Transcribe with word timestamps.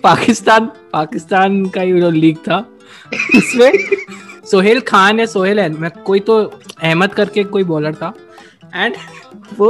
एक 0.00 0.04
पाकिस्तान 0.04 0.66
पाकिस्तान 0.92 1.64
का 1.74 1.80
ही 1.80 2.10
लीग 2.10 2.36
था 2.48 2.58
उसमें 3.36 3.72
सोहेल 4.50 4.80
खान 4.88 5.20
या 5.20 5.26
सोहेल 5.26 5.60
है 5.60 5.68
मैं 5.80 5.90
कोई 6.04 6.20
तो 6.28 6.36
अहमद 6.82 7.14
करके 7.14 7.44
कोई 7.54 7.64
बॉलर 7.64 7.94
था 7.94 8.12
एंड 8.74 8.94
वो 9.58 9.68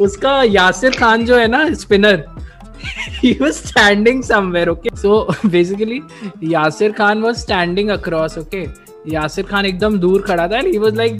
उसका 0.00 0.42
यासिर 0.42 0.96
खान 0.98 1.24
जो 1.26 1.36
है 1.36 1.46
ना 1.48 1.68
spinner 1.74 2.26
he 3.22 3.30
was 3.38 3.56
standing 3.60 4.18
somewhere 4.26 4.68
okay 4.72 4.90
so 4.98 5.14
basically 5.54 5.96
yasir 6.50 6.90
khan 6.98 7.24
was 7.26 7.40
standing 7.46 7.90
across 7.94 8.38
okay 8.42 8.62
yasir 9.14 9.44
khan 9.48 9.66
एकदम 9.72 9.98
दूर 10.00 10.22
खड़ा 10.28 10.46
था 10.48 10.60
and 10.60 10.72
he 10.74 10.82
was 10.84 10.96
like 11.00 11.18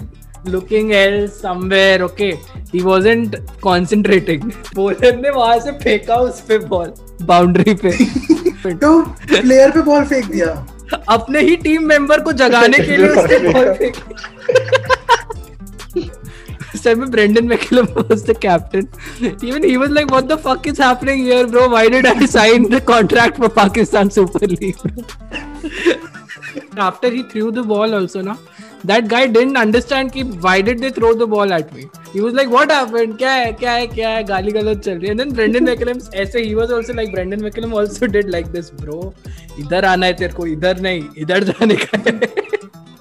looking 0.54 0.94
else 1.00 1.42
somewhere 1.48 1.98
okay 2.08 2.32
he 2.72 2.86
wasn't 2.92 3.36
concentrating 3.68 4.48
bowler 4.74 5.14
ने 5.22 5.30
वहाँ 5.40 5.58
से 5.60 5.78
फेंका 5.84 6.16
उस 6.28 6.40
पे 6.48 6.58
बॉल 6.74 6.94
बाउंड्री 7.26 7.74
पे। 7.84 7.90
तो 8.74 9.00
प्लेयर 9.30 9.70
पे 9.70 9.80
बॉल 9.82 10.04
फेंक 10.04 10.24
दिया। 10.30 10.52
अपने 11.08 11.40
ही 11.40 11.56
टीम 11.64 11.86
मेंबर 11.88 12.20
को 12.20 12.32
जगाने 12.32 12.78
के 12.78 12.96
लिए 12.96 13.08
उसने 13.08 13.38
बॉल 13.52 13.72
फेंक 13.78 13.94
semi 16.76 17.06
Brendon 17.10 17.46
McCullum 17.48 17.86
was 17.96 18.22
the 18.24 18.36
captain 18.42 18.86
even 19.48 19.64
he 19.64 19.76
was 19.76 19.90
like 19.90 20.10
what 20.10 20.24
the 20.24 20.36
fuck 20.44 20.66
is 20.68 20.82
happening 20.82 21.24
here 21.24 21.46
bro 21.46 21.68
why 21.68 21.88
did 21.90 22.06
I 22.06 22.26
sign 22.26 22.68
the 22.68 22.80
contract 22.86 23.38
for 23.38 23.48
Pakistan 23.56 24.08
Super 24.18 24.46
League 24.50 24.74
after 26.78 27.12
he 27.12 27.22
threw 27.32 27.50
the 27.50 27.66
ball 27.72 27.94
also 27.94 28.20
ना 28.22 28.36
that 28.86 29.04
guy 29.04 29.26
didn't 29.26 29.56
understand 29.58 30.10
कि 30.10 30.22
why 30.22 30.62
did 30.62 30.80
they 30.80 30.90
throw 30.90 31.12
the 31.14 31.28
ball 31.28 31.52
at 31.52 31.74
me 31.74 31.86
he 32.14 32.20
was 32.20 32.34
like 32.34 32.48
what 32.48 32.72
happened 32.72 33.16
क्या 33.18 33.32
है? 33.32 33.52
क्या 33.52 33.72
है? 33.72 33.86
क्या 33.86 34.10
है? 34.10 34.24
गाली 34.24 34.52
गलौज 34.52 34.78
चल 34.78 34.92
रही 34.92 35.08
है. 35.08 35.14
देन 35.14 35.32
ब्रेंडन 35.32 35.64
मैकलम 35.64 35.98
ऐसे 36.14 36.42
he 36.42 36.54
was 36.54 36.72
also 36.72 36.92
like 36.92 37.12
Brendon 37.12 37.42
McCullum 37.42 37.74
also 37.78 38.06
did 38.06 38.30
like 38.30 38.46
this 38.46 38.72
bro 38.72 39.14
इधर 39.58 39.84
आना 39.84 40.06
है 40.06 40.12
तेरे 40.12 40.32
को 40.32 40.46
इधर 40.46 40.80
नहीं 40.80 41.08
इधर 41.18 41.44
जाने 41.44 41.76
का 41.76 42.02
है. 42.06 42.20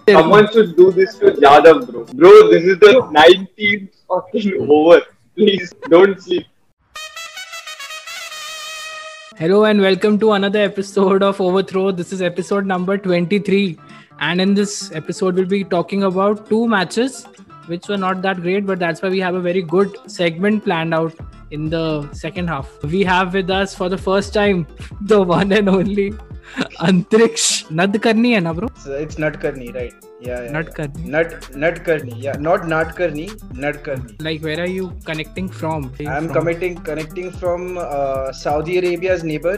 Someone 0.08 0.46
should 0.52 0.70
do 0.76 0.92
this 0.92 1.16
to 1.16 1.32
Jadav, 1.32 1.80
bro. 1.88 2.06
Bro, 2.14 2.30
this 2.52 2.64
is 2.64 2.78
the 2.80 2.92
19th 3.16 3.90
fucking 4.08 4.70
over. 4.76 5.02
Please 5.38 5.74
don't 5.90 6.22
sleep. 6.22 6.46
Hello 9.40 9.66
and 9.66 9.80
welcome 9.80 10.18
to 10.18 10.32
another 10.32 10.62
episode 10.62 11.22
of 11.22 11.40
Overthrow. 11.40 11.92
This 11.92 12.12
is 12.12 12.24
episode 12.24 12.66
number 12.66 12.98
23. 12.98 13.78
And 14.20 14.42
in 14.42 14.56
this 14.56 14.92
episode, 14.94 15.36
we'll 15.36 15.46
be 15.46 15.64
talking 15.64 16.06
about 16.06 16.50
two 16.50 16.68
matches 16.68 17.24
which 17.68 17.88
were 17.88 17.98
not 17.98 18.24
that 18.24 18.42
great, 18.42 18.66
but 18.66 18.80
that's 18.80 19.04
why 19.04 19.10
we 19.10 19.20
have 19.20 19.36
a 19.36 19.40
very 19.40 19.62
good 19.62 19.96
segment 20.10 20.64
planned 20.64 20.92
out 20.92 21.14
in 21.52 21.70
the 21.70 22.12
second 22.14 22.48
half. 22.48 22.82
We 22.82 23.04
have 23.04 23.36
with 23.36 23.52
us 23.52 23.76
for 23.76 23.90
the 23.90 23.98
first 24.00 24.34
time 24.34 24.66
the 25.02 25.22
one 25.22 25.52
and 25.52 25.70
only 25.70 26.16
Antriksh. 26.80 27.70
Nad 27.72 27.94
karni 27.94 28.34
hai 28.34 28.40
na, 28.40 28.54
bro? 28.54 28.70
So 28.84 28.94
it's 28.94 29.18
nut 29.18 29.40
karni, 29.40 29.74
right? 29.76 29.94
Yeah, 30.20 30.44
yeah. 30.44 30.52
Nut 30.52 30.68
yeah. 30.68 30.74
karni. 30.78 31.06
Nut 31.06 31.56
nut 31.56 31.76
karni. 31.88 32.14
Yeah, 32.24 32.34
not 32.34 32.68
nut 32.68 32.96
karni. 32.96 33.28
Nut 33.54 33.84
karni. 33.84 34.22
Like, 34.22 34.42
where 34.42 34.60
are 34.60 34.72
you 34.78 34.92
connecting 35.06 35.50
from? 35.50 35.84
Where 35.84 36.00
are 36.00 36.04
you 36.04 36.18
I'm 36.18 36.28
from? 36.28 36.38
connecting 36.38 36.78
connecting 36.78 37.32
from 37.32 37.78
uh, 37.78 38.32
Saudi 38.32 38.78
Arabia's 38.78 39.24
neighbor, 39.24 39.58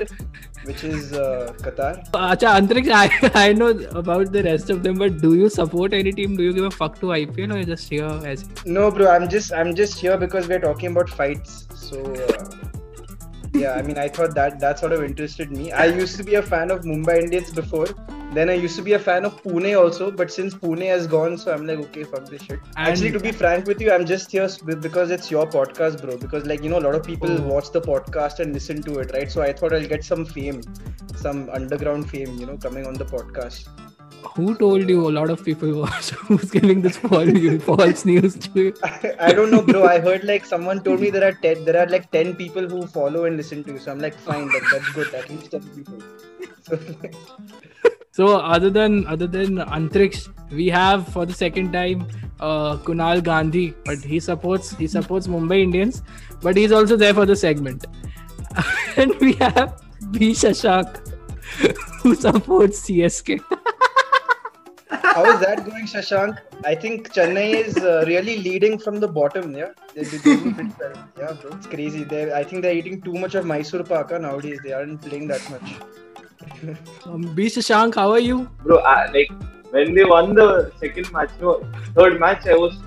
which 0.63 0.83
is 0.83 1.13
uh, 1.13 1.53
Qatar. 1.59 2.09
Acha, 2.11 2.55
Antriksh, 2.59 2.91
I, 2.91 3.31
I 3.49 3.53
know 3.53 3.69
about 4.03 4.31
the 4.31 4.43
rest 4.43 4.69
of 4.69 4.83
them, 4.83 4.97
but 4.97 5.21
do 5.21 5.35
you 5.35 5.49
support 5.49 5.93
any 5.93 6.11
team? 6.11 6.35
Do 6.35 6.43
you 6.43 6.53
give 6.53 6.65
a 6.65 6.71
fuck 6.71 6.99
to 6.99 7.07
IPL 7.07 7.53
or 7.53 7.57
you 7.59 7.65
just 7.65 7.89
here 7.89 8.19
as 8.25 8.45
No, 8.65 8.91
bro. 8.91 9.09
I'm 9.09 9.29
just 9.29 9.53
I'm 9.53 9.75
just 9.75 9.99
here 9.99 10.17
because 10.17 10.47
we're 10.47 10.59
talking 10.59 10.91
about 10.91 11.09
fights. 11.09 11.67
So. 11.75 12.03
Uh, 12.03 12.69
yeah, 13.53 13.73
I 13.73 13.81
mean, 13.81 13.97
I 13.97 14.07
thought 14.07 14.35
that 14.35 14.59
that 14.59 14.79
sort 14.79 14.91
of 14.93 15.03
interested 15.03 15.51
me. 15.51 15.71
I 15.71 15.85
used 15.85 16.15
to 16.17 16.23
be 16.23 16.35
a 16.35 16.41
fan 16.41 16.71
of 16.71 16.81
Mumbai 16.83 17.23
Indians 17.23 17.51
before. 17.51 17.87
Then 18.33 18.49
I 18.49 18.53
used 18.53 18.75
to 18.75 18.83
be 18.83 18.93
a 18.93 18.99
fan 18.99 19.25
of 19.25 19.41
Pune 19.43 19.75
also, 19.79 20.11
but 20.11 20.31
since 20.31 20.53
Pune 20.53 20.85
has 20.87 21.07
gone, 21.07 21.35
so 21.37 21.51
I'm 21.51 21.65
like, 21.65 21.79
okay, 21.79 22.03
fuck 22.03 22.25
this 22.29 22.43
shit. 22.43 22.59
And- 22.77 22.87
Actually, 22.89 23.11
to 23.13 23.19
be 23.19 23.31
frank 23.31 23.65
with 23.65 23.81
you, 23.81 23.91
I'm 23.91 24.05
just 24.05 24.31
here 24.31 24.47
because 24.79 25.09
it's 25.09 25.31
your 25.31 25.47
podcast, 25.47 26.01
bro. 26.01 26.17
Because 26.17 26.45
like 26.45 26.63
you 26.63 26.69
know, 26.69 26.79
a 26.79 26.85
lot 26.89 26.95
of 26.95 27.03
people 27.03 27.31
Oh. 27.31 27.41
watch 27.53 27.71
the 27.71 27.81
podcast 27.81 28.39
and 28.39 28.53
listen 28.53 28.81
to 28.83 28.99
it, 28.99 29.11
right? 29.13 29.31
So 29.31 29.41
I 29.41 29.51
thought 29.53 29.73
I'll 29.73 29.87
get 29.87 30.03
some 30.03 30.25
fame, 30.25 30.61
some 31.15 31.49
underground 31.51 32.09
fame, 32.09 32.37
you 32.39 32.45
know, 32.45 32.57
coming 32.57 32.85
on 32.85 32.93
the 32.93 33.05
podcast. 33.05 33.67
Who 34.35 34.55
told 34.55 34.89
you 34.89 35.07
a 35.09 35.11
lot 35.11 35.29
of 35.29 35.43
people 35.43 35.81
watch? 35.81 36.09
Who's 36.27 36.51
giving 36.51 36.81
this 36.81 36.97
false, 36.97 37.63
false 37.63 38.05
news 38.05 38.35
to 38.35 38.59
you? 38.59 38.73
I 39.19 39.33
don't 39.33 39.51
know, 39.51 39.61
bro. 39.61 39.85
I 39.85 39.99
heard 39.99 40.23
like 40.23 40.45
someone 40.45 40.83
told 40.83 41.01
me 41.01 41.09
there 41.09 41.27
are 41.27 41.33
ten, 41.33 41.65
there 41.65 41.77
are 41.77 41.87
like 41.87 42.11
ten 42.11 42.35
people 42.35 42.67
who 42.67 42.87
follow 42.87 43.25
and 43.25 43.37
listen 43.37 43.63
to 43.65 43.73
you. 43.73 43.79
So 43.79 43.91
I'm 43.91 43.99
like, 43.99 44.15
fine, 44.15 44.47
that, 44.47 44.63
that's 44.71 44.89
good. 44.91 45.13
At 45.13 45.29
least 45.29 45.51
ten 45.51 45.61
people. 45.61 45.99
So, 46.63 46.79
So 48.11 48.37
other 48.37 48.69
than 48.69 49.07
other 49.07 49.27
than 49.27 49.57
Antriksh, 49.57 50.27
we 50.51 50.67
have 50.67 51.07
for 51.07 51.25
the 51.25 51.33
second 51.33 51.71
time 51.71 52.07
uh, 52.39 52.75
Kunal 52.77 53.23
Gandhi, 53.23 53.73
but 53.85 53.99
he 53.99 54.19
supports 54.19 54.71
he 54.71 54.87
supports 54.87 55.27
Mumbai 55.27 55.61
Indians, 55.61 56.01
but 56.41 56.57
he's 56.57 56.73
also 56.73 56.97
there 56.97 57.13
for 57.13 57.25
the 57.25 57.35
segment. 57.35 57.85
and 58.97 59.15
we 59.21 59.33
have 59.33 59.81
B 60.11 60.31
Shashank, 60.31 61.07
who 62.01 62.15
supports 62.15 62.81
CSK. 62.81 63.39
How 65.15 65.25
is 65.33 65.39
that 65.41 65.65
going, 65.65 65.85
Shashank? 65.85 66.37
I 66.65 66.75
think 66.75 67.11
Chennai 67.13 67.65
is 67.65 67.77
uh, 67.77 68.03
really 68.07 68.37
leading 68.37 68.77
from 68.77 68.99
the 68.99 69.07
bottom. 69.07 69.55
Yeah, 69.55 69.69
they're, 69.95 70.03
they're 70.03 70.19
doing 70.19 70.53
pretty 70.53 70.73
well. 70.79 70.93
Yeah, 71.17 71.33
bro, 71.41 71.51
it's 71.51 71.67
crazy. 71.67 72.03
They, 72.03 72.31
I 72.33 72.43
think 72.43 72.61
they're 72.61 72.75
eating 72.75 73.01
too 73.01 73.13
much 73.13 73.35
of 73.35 73.45
Mysore 73.45 73.83
Paka 73.83 74.19
nowadays. 74.19 74.59
They 74.63 74.73
aren't 74.73 75.01
playing 75.01 75.27
that 75.27 75.49
much. 75.49 75.75
Um, 77.05 77.21
B 77.35 77.45
Shashank, 77.47 77.95
how 77.95 78.11
are 78.11 78.19
you? 78.19 78.49
Bro, 78.63 78.77
uh, 78.77 79.11
like 79.13 79.29
when 79.71 79.93
they 79.93 80.03
won 80.03 80.35
the 80.35 80.71
second 80.79 81.11
match, 81.11 81.29
no, 81.41 81.61
third 81.95 82.19
match, 82.19 82.47
I 82.47 82.55
was 82.55 82.77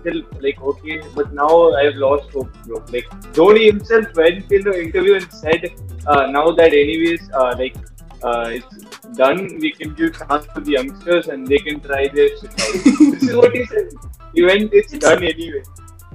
still 0.00 0.22
like 0.40 0.60
okay, 0.60 1.00
but 1.14 1.32
now 1.32 1.72
I've 1.72 1.96
lost 1.96 2.30
hope, 2.32 2.52
bro. 2.64 2.78
Like 2.88 3.08
Dhoni 3.38 3.66
himself 3.66 4.06
went 4.16 4.50
in 4.50 4.62
the 4.62 4.80
interview 4.80 5.14
and 5.16 5.32
said, 5.32 5.72
uh, 6.06 6.26
now 6.26 6.50
that 6.52 6.72
anyways, 6.72 7.30
uh, 7.32 7.54
like 7.58 7.76
uh, 8.22 8.50
it's 8.50 8.91
done, 9.16 9.58
we 9.60 9.72
can 9.72 9.94
give 9.94 10.16
chance 10.18 10.46
to 10.54 10.60
the 10.60 10.72
youngsters 10.72 11.28
and 11.28 11.46
they 11.46 11.58
can 11.58 11.80
try 11.80 12.08
their 12.08 12.28
shit 12.38 12.50
out. 12.50 12.72
this 13.12 13.22
is 13.22 13.36
what 13.36 13.54
he 13.54 13.64
said. 13.66 13.90
Event 14.34 14.70
it's, 14.72 14.92
done 14.92 15.22
anyway. 15.22 15.62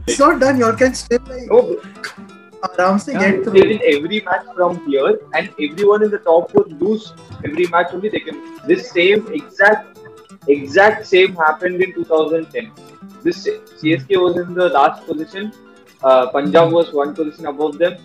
It's 0.07 0.19
not 0.19 0.39
done. 0.39 0.57
You 0.57 0.65
all 0.65 0.73
can 0.73 0.93
still 0.93 1.19
like. 1.27 1.47
No. 1.47 1.79
Yeah, 2.77 2.97
get 2.97 3.43
through. 3.43 3.53
They 3.53 3.67
win 3.67 3.81
every 3.85 4.21
match 4.21 4.45
from 4.55 4.83
here, 4.87 5.19
and 5.33 5.49
everyone 5.61 6.03
in 6.03 6.09
the 6.09 6.17
top 6.17 6.51
four 6.51 6.65
lose 6.65 7.13
every 7.45 7.67
match 7.67 7.93
only. 7.93 8.09
They 8.09 8.19
can. 8.19 8.41
This 8.65 8.89
same 8.91 9.27
exact, 9.31 9.99
exact 10.47 11.05
same 11.05 11.35
happened 11.35 11.81
in 11.83 11.93
2010. 11.93 12.71
This 13.23 13.47
CSK 13.47 14.19
was 14.21 14.37
in 14.37 14.53
the 14.55 14.69
last 14.69 15.05
position. 15.05 15.53
Uh, 16.03 16.29
Punjab 16.31 16.71
was 16.71 16.91
one 16.93 17.13
position 17.13 17.45
above 17.45 17.77
them. 17.77 17.97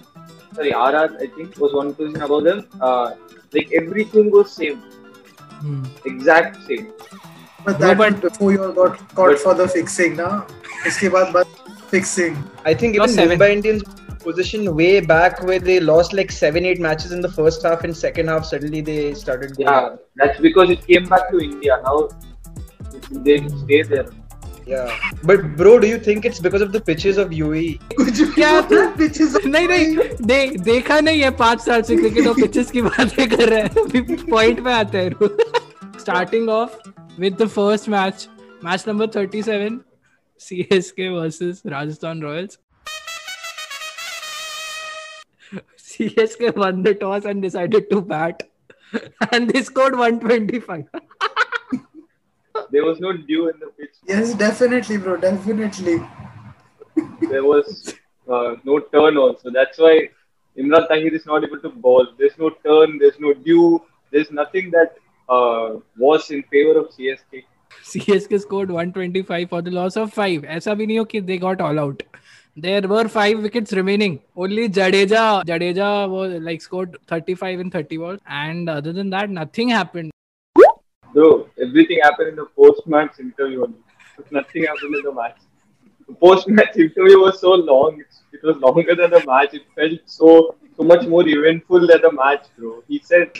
Sorry, 0.54 0.70
RR 0.70 1.16
I 1.18 1.26
think 1.34 1.56
was 1.56 1.72
one 1.72 1.94
position 1.94 2.22
above 2.22 2.44
them. 2.44 2.66
Uh, 2.80 3.14
like 3.54 3.72
everything 3.72 4.30
was 4.30 4.52
same, 4.52 4.78
hmm. 4.78 5.84
exact 6.04 6.62
same. 6.66 6.92
But 7.64 7.78
that 7.78 7.98
no, 7.98 8.10
but, 8.10 8.40
you 8.40 8.72
got 8.74 8.98
caught 9.14 9.30
but, 9.30 9.38
for 9.38 9.54
the 9.54 9.68
fixing, 9.68 10.16
na? 10.16 10.44
Uske 10.86 11.10
baad 11.16 11.32
baad 11.34 11.46
fixing. 11.90 12.38
I 12.64 12.74
think 12.74 12.96
even 12.96 13.10
Mumbai 13.10 13.50
Indians 13.56 13.84
position 14.22 14.74
way 14.74 15.00
back 15.00 15.42
where 15.42 15.58
they 15.58 15.78
lost 15.80 16.12
like 16.12 16.30
seven, 16.30 16.64
eight 16.64 16.80
matches 16.80 17.12
in 17.12 17.20
the 17.20 17.28
first 17.28 17.62
half 17.62 17.84
and 17.84 17.96
second 17.96 18.28
half. 18.28 18.44
Suddenly 18.44 18.80
they 18.80 19.14
started. 19.14 19.54
Yeah, 19.58 19.70
up. 19.70 20.00
that's 20.16 20.40
because 20.40 20.70
it 20.70 20.86
came 20.86 21.08
back 21.14 21.30
to 21.30 21.38
India. 21.38 21.80
Now 21.84 22.08
they 23.10 23.38
stay 23.48 23.82
there. 23.82 24.08
yeah. 24.67 24.91
But 25.23 25.43
bro, 25.57 25.79
do 25.79 25.87
you 25.87 25.97
think 26.07 26.25
it's 26.25 26.39
because 26.39 26.61
of 26.61 26.71
the 26.71 26.81
pitches 26.89 27.17
of 27.23 27.31
E? 27.31 27.39
UAE? 27.41 27.69
कुछ 27.95 28.21
भी 28.21 28.25
क्या 28.33 28.51
बोल 28.71 28.87
pitches 28.97 29.35
of- 29.35 29.45
नहीं 29.45 29.67
नहीं 29.67 29.95
दे, 30.27 30.39
देखा 30.69 30.99
नहीं 30.99 31.21
है 31.21 31.31
पांच 31.43 31.61
साल 31.61 31.81
से 31.89 31.95
क्रिकेट 31.97 32.27
और 32.27 32.35
पिचेस 32.41 32.71
की 32.71 32.81
बातें 32.81 33.27
कर 33.29 33.49
रहे 33.49 33.61
हैं 33.61 33.83
अभी 33.83 34.01
पॉइंट 34.31 34.63
पे 34.63 34.73
आते 34.73 34.97
हैं 34.97 35.11
starting 35.99 36.49
off 36.49 36.79
with 37.19 37.37
the 37.41 37.47
first 37.57 37.89
match 37.89 38.27
match 38.65 38.83
number 38.87 39.07
37 39.17 39.79
CSK 40.41 41.09
versus 41.09 41.61
Rajasthan 41.75 42.21
Royals 42.21 42.57
CSK 45.87 46.49
won 46.61 46.81
the 46.85 46.91
toss 46.93 47.25
and 47.29 47.41
decided 47.41 47.85
to 47.91 47.99
bat 48.09 48.41
and 49.31 49.49
they 49.51 49.61
scored 49.69 49.95
125 50.07 50.83
There 52.71 52.85
was 52.85 52.99
no 52.99 53.13
dew 53.13 53.49
in 53.49 53.59
the 53.59 53.67
pitch. 53.67 53.95
Yes, 54.07 54.33
definitely, 54.33 54.97
bro. 54.97 55.17
Definitely. 55.17 55.97
there 57.29 57.43
was 57.43 57.93
uh, 58.29 58.55
no 58.63 58.79
turn 58.79 59.17
also. 59.17 59.51
That's 59.51 59.77
why 59.77 60.09
Imran 60.57 60.87
Tahir 60.87 61.13
is 61.13 61.25
not 61.25 61.43
able 61.43 61.59
to 61.59 61.69
bowl. 61.69 62.07
There's 62.17 62.37
no 62.37 62.49
turn, 62.49 62.97
there's 62.97 63.19
no 63.19 63.33
dew, 63.33 63.81
there's 64.11 64.31
nothing 64.31 64.71
that 64.71 64.95
uh, 65.29 65.79
was 65.97 66.31
in 66.31 66.43
favor 66.43 66.79
of 66.79 66.89
CSK. 66.89 67.43
CSK 67.83 68.41
scored 68.41 68.71
125 68.71 69.49
for 69.49 69.61
the 69.61 69.71
loss 69.71 69.97
of 69.97 70.13
5 70.13 70.45
ऐसा 70.45 70.73
भी 70.73 70.87
नहीं 70.87 70.97
हो 70.97 71.03
कि 71.11 71.21
they 71.27 71.37
got 71.37 71.61
all 71.61 71.79
out 71.79 72.01
there 72.59 72.81
were 72.81 73.07
five 73.07 73.39
wickets 73.43 73.71
remaining. 73.71 74.19
Only 74.35 74.67
Jadeja, 74.67 75.43
Jadeja 75.45 76.09
was 76.09 76.41
like 76.41 76.59
scored 76.59 76.97
35 77.07 77.59
in 77.59 77.69
30 77.69 77.97
balls, 77.97 78.19
and 78.27 78.67
other 78.67 78.91
than 78.91 79.11
that, 79.11 79.29
nothing 79.29 79.69
happened. 79.69 80.11
Bro, 81.14 81.48
everything 81.60 82.00
happened 82.02 82.28
in 82.30 82.36
the 82.36 82.46
post-match 82.56 83.18
interview 83.20 83.62
only. 83.64 83.78
Nothing 84.30 84.64
happened 84.64 84.94
in 84.96 85.02
the 85.02 85.12
match. 85.12 85.36
The 86.08 86.14
post-match 86.14 86.76
interview 86.76 87.18
was 87.20 87.40
so 87.40 87.50
long. 87.50 88.00
It, 88.32 88.42
was 88.42 88.56
longer 88.56 88.94
than 88.94 89.10
the 89.10 89.22
match. 89.26 89.54
It 89.54 89.62
felt 89.76 90.00
so 90.06 90.56
so 90.76 90.82
much 90.82 91.06
more 91.06 91.22
eventful 91.28 91.86
than 91.86 92.00
the 92.00 92.12
match, 92.12 92.46
bro. 92.56 92.82
He 92.88 92.98
said 92.98 93.30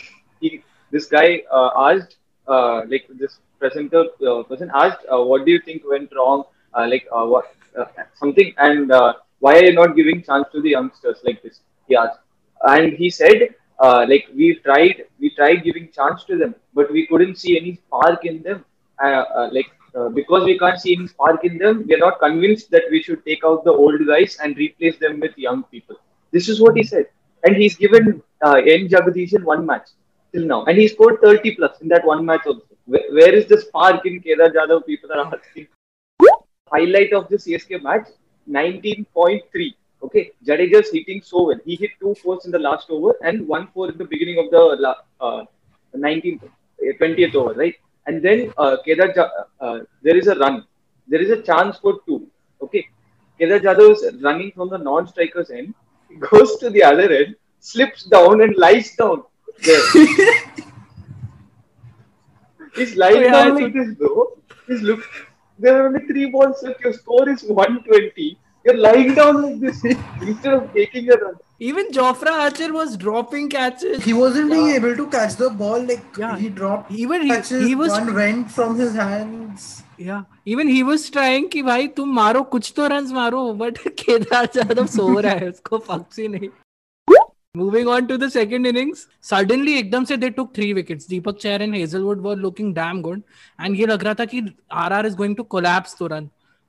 he 0.41 0.63
this 0.91 1.07
guy 1.07 1.43
uh, 1.51 1.71
asked 1.89 2.17
uh, 2.47 2.83
like 2.89 3.07
this 3.23 3.39
presenter 3.59 4.05
uh, 4.29 4.43
person 4.43 4.71
asked, 4.75 5.07
uh, 5.13 5.23
"What 5.23 5.47
do 5.47 5.51
you 5.53 5.61
think 5.61 5.83
went 5.89 6.13
wrong?" 6.15 6.45
Uh, 6.75 6.87
like 6.89 7.07
uh, 7.11 7.25
what 7.25 7.47
something, 8.15 8.55
and 8.59 8.93
why 9.41 9.55
are 9.59 9.65
you 9.65 9.73
not 9.73 9.97
giving 9.97 10.23
chance 10.23 10.47
to 10.53 10.61
the 10.61 10.71
youngsters 10.71 11.19
like 11.25 11.43
this? 11.43 11.61
He 11.89 11.97
asked, 11.97 12.21
and 12.63 12.93
he 12.93 13.11
said, 13.11 13.49
uh, 13.83 14.07
like 14.09 14.27
we've 14.35 14.63
tried, 14.63 15.05
we 15.21 15.31
tried 15.31 15.65
giving 15.65 15.91
chance 15.91 16.25
to 16.25 16.37
them, 16.39 16.55
but 16.75 16.91
we 16.93 17.07
couldn't 17.07 17.37
see 17.37 17.59
any 17.61 17.75
spark 17.75 18.25
in 18.25 18.43
them. 18.43 18.65
Uh, 19.03 19.25
uh, 19.39 19.49
like 19.53 19.71
uh, 19.97 20.09
because 20.09 20.45
we 20.45 20.59
can't 20.59 20.81
see 20.81 20.95
any 20.97 21.07
spark 21.09 21.45
in 21.45 21.59
them, 21.59 21.85
we 21.87 21.95
are 21.95 22.05
not 22.07 22.19
convinced 22.21 22.71
that 22.71 22.85
we 22.91 23.03
should 23.03 23.25
take 23.25 23.45
out 23.45 23.65
the 23.65 23.73
old 23.73 24.07
guys 24.07 24.39
and 24.43 24.57
replace 24.57 24.97
them 24.99 25.19
with 25.21 25.37
young 25.37 25.65
people. 25.65 25.97
This 26.31 26.49
is 26.49 26.61
what 26.61 26.77
he 26.77 26.85
said, 26.85 27.07
and 27.45 27.57
he's 27.57 27.77
given 27.77 28.23
uh, 28.47 28.59
N 28.77 28.89
Jagadeesan 28.89 29.43
one 29.43 29.67
match 29.67 29.89
till 30.33 30.47
now, 30.47 30.65
and 30.65 30.79
he 30.79 30.87
scored 30.89 31.21
30 31.21 31.57
plus 31.57 31.81
in 31.81 31.89
that 31.89 32.05
one 32.05 32.25
match 32.25 32.47
also. 32.47 32.63
Where, 32.87 33.03
where 33.13 33.35
is 33.35 33.47
the 33.47 33.61
spark 33.61 34.07
in 34.07 34.21
Kedar 34.21 34.51
Jadhav? 34.51 34.87
People 34.87 35.13
are 35.13 35.27
asking. 35.27 35.69
Highlight 36.73 37.13
of 37.13 37.29
the 37.29 37.37
CSK 37.37 37.83
match 37.83 38.07
19.3. 38.49 39.75
Okay, 40.03 40.33
Jadeja's 40.47 40.91
hitting 40.91 41.23
so 41.23 41.47
well. 41.47 41.59
He 41.65 41.77
hit 41.77 41.91
two 42.01 42.15
fours 42.17 42.45
in 42.45 42.51
the 42.51 42.59
last 42.59 42.91
over 42.91 43.15
and 43.23 43.47
one 43.47 43.69
four 43.73 43.91
in 43.91 43.99
the 43.99 44.05
beginning 44.05 44.39
of 44.39 44.51
the 44.51 44.97
uh, 45.21 45.45
19th, 45.97 46.43
uh, 46.45 46.93
20th 47.01 47.35
over, 47.37 47.55
right? 47.55 47.75
And 48.07 48.21
then 48.23 48.53
uh, 48.59 48.79
Kedar, 48.85 49.13
Ja- 49.15 49.31
uh, 49.61 49.81
there 50.03 50.17
is 50.17 50.27
a 50.27 50.35
run. 50.37 50.65
There 51.07 51.21
is 51.21 51.31
a 51.31 51.41
chance 51.43 51.79
for 51.79 52.01
two. 52.07 52.27
Okay, 52.61 52.89
Kedar 53.39 53.61
Jadhav 53.61 53.93
is 53.93 54.23
running 54.23 54.51
from 54.53 54.71
the 54.71 54.79
non-striker's 54.79 55.51
end, 55.51 55.75
He 56.09 56.17
goes 56.31 56.57
to 56.59 56.71
the 56.71 56.83
other 56.83 57.11
end, 57.13 57.37
slips 57.61 58.05
down 58.05 58.41
and 58.41 58.57
lies 58.57 58.95
down 58.97 59.23
there. 59.65 59.81
He's 62.75 62.97
lying 62.97 63.19
Oh, 63.19 63.21
yeah, 63.21 63.33
down 63.33 63.55
like 63.57 63.73
this, 63.73 63.95
bro. 63.95 64.39
He's 64.67 64.83
look. 64.83 65.05
There 65.59 65.81
are 65.81 65.87
only 65.87 66.07
three 66.07 66.31
balls 66.31 66.63
left. 66.63 66.81
Your 66.81 66.93
score 66.93 67.29
is 67.29 67.43
120. 67.45 68.39
You're 68.65 68.77
lying 68.79 69.15
down 69.15 69.43
like 69.43 69.61
this 69.61 69.85
instead 69.85 70.55
of 70.55 70.73
taking 70.73 71.11
a 71.11 71.17
run. 71.17 71.35
Even 71.59 71.91
Jofra 71.93 72.31
Archer 72.45 72.73
was 72.73 72.97
dropping 72.97 73.49
catches. 73.51 74.05
He 74.05 74.13
wasn't 74.13 74.51
being 74.51 74.71
able 74.71 74.97
to 74.97 75.07
catch 75.09 75.37
the 75.37 75.51
ball. 75.51 75.81
Like 75.91 76.19
Yeah. 76.19 76.37
he 76.37 76.49
dropped 76.49 76.91
Even 76.93 77.23
he, 77.23 77.29
catches. 77.29 77.67
he 77.67 77.75
was 77.83 77.91
one 77.93 78.15
went 78.15 78.51
from 78.51 78.79
his 78.79 78.95
hands. 78.95 79.69
yeah. 79.99 80.23
Even 80.55 80.69
he 80.77 80.83
was 80.83 81.09
trying 81.17 81.49
कि 81.51 81.63
भाई 81.63 81.89
तुम 81.99 82.15
मारो 82.21 82.43
कुछ 82.55 82.73
तो 82.77 82.89
runs 82.95 83.13
मारो 83.19 83.43
but 83.63 83.79
Kedar 84.03 84.49
Jadhav 84.55 84.87
सो 84.97 85.09
रहा 85.21 85.33
है 85.45 85.49
उसको 85.51 85.79
पक्षी 85.91 86.29
नहीं 86.35 86.51
Moving 87.55 87.89
on 87.95 88.07
to 88.09 88.17
the 88.21 88.29
second 88.31 88.67
innings, 88.69 89.01
suddenly 89.31 89.73
एकदम 89.79 90.05
से 90.11 90.17
they 90.21 90.31
took 90.37 90.55
three 90.55 90.73
wickets. 90.77 91.07
Deepak 91.07 91.39
Chair 91.39 91.61
and 91.61 91.75
Hazelwood 91.75 92.23
were 92.27 92.37
looking 92.45 92.73
damn 92.79 93.03
good, 93.07 93.23
and 93.59 93.77
ये 93.77 93.87
लग 93.87 94.05
रहा 94.05 94.15
था 94.21 94.25
कि 94.31 94.41
RR 94.85 95.05
is 95.09 95.15
going 95.15 95.35
to 95.41 95.45
collapse 95.57 95.93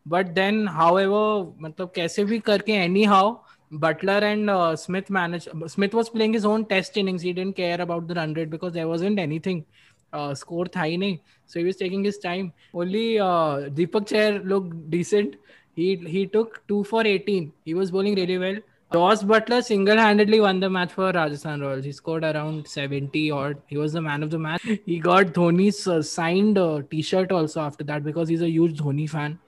but 0.07 0.27
then 0.33 0.67
how 0.67 0.97
ever 0.99 1.53
मतलब 1.61 1.91
कैसे 1.95 2.23
भी 2.25 2.39
करके 2.39 2.71
any 2.83 3.03
how 3.03 3.35
Buttler 3.73 4.21
and 4.21 4.49
uh, 4.49 4.75
Smith 4.75 5.09
managed. 5.09 5.49
Smith 5.67 5.93
was 5.93 6.09
playing 6.09 6.33
his 6.33 6.45
own 6.45 6.65
test 6.65 6.95
innings. 6.95 7.21
He 7.21 7.33
didn't 7.33 7.55
care 7.55 7.81
about 7.81 8.07
the 8.07 8.13
run 8.13 8.33
rate 8.33 8.49
because 8.49 8.73
there 8.73 8.87
wasn't 8.87 9.17
anything. 9.17 9.65
Uh, 10.11 10.35
score 10.35 10.65
tha 10.65 10.79
hi 10.79 10.91
nahi. 11.03 11.19
So 11.47 11.59
he 11.59 11.65
was 11.65 11.75
taking 11.77 12.03
his 12.03 12.19
time. 12.19 12.53
Only 12.73 13.19
uh, 13.19 13.69
Deepak 13.79 14.07
Chahar 14.11 14.43
looked 14.47 14.75
decent. 14.91 15.35
He 15.75 15.95
he 15.95 16.27
took 16.27 16.61
two 16.67 16.83
for 16.83 17.05
18. 17.05 17.51
He 17.65 17.73
was 17.73 17.89
bowling 17.89 18.15
really 18.15 18.37
well. 18.37 18.61
Josh 18.93 19.21
Buttler 19.29 19.63
single-handedly 19.63 20.39
won 20.39 20.59
the 20.59 20.69
match 20.69 20.91
for 20.91 21.11
Rajasthan 21.11 21.61
Royals. 21.61 21.83
He 21.83 21.91
scored 21.91 22.23
around 22.23 22.67
70 22.67 23.31
odd. 23.31 23.57
He 23.65 23.77
was 23.77 23.93
the 23.93 24.01
man 24.01 24.21
of 24.21 24.29
the 24.29 24.37
match. 24.37 24.61
He 24.85 24.99
got 24.99 25.33
Dhoni's 25.37 25.87
uh, 25.87 26.03
signed 26.03 26.59
T-shirt 26.91 27.31
also 27.31 27.61
after 27.61 27.83
that 27.85 28.03
because 28.03 28.29
he's 28.29 28.43
a 28.43 28.49
huge 28.51 28.77
Dhoni 28.77 29.09
fan. 29.09 29.39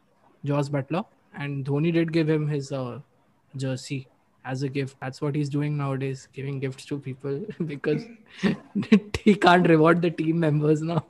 Jos 0.46 0.70
Buttler, 0.70 1.06
and 1.38 1.66
Dhoni 1.66 1.92
did 1.94 2.12
give 2.12 2.30
him 2.30 2.48
his 2.48 2.72
uh, 2.72 3.00
jersey 3.56 4.08
as 4.46 4.64
a 4.64 4.70
gift. 4.70 4.98
That's 5.02 5.22
what 5.22 5.36
he's 5.36 5.50
doing 5.50 5.78
nowadays, 5.78 6.28
giving 6.34 6.60
gifts 6.60 6.86
to 6.86 7.00
people 7.00 7.46
because 7.66 8.04
he 9.24 9.36
can't 9.36 9.68
reward 9.68 10.02
the 10.02 10.12
team 10.12 10.40
members 10.40 10.82
now. 10.82 11.06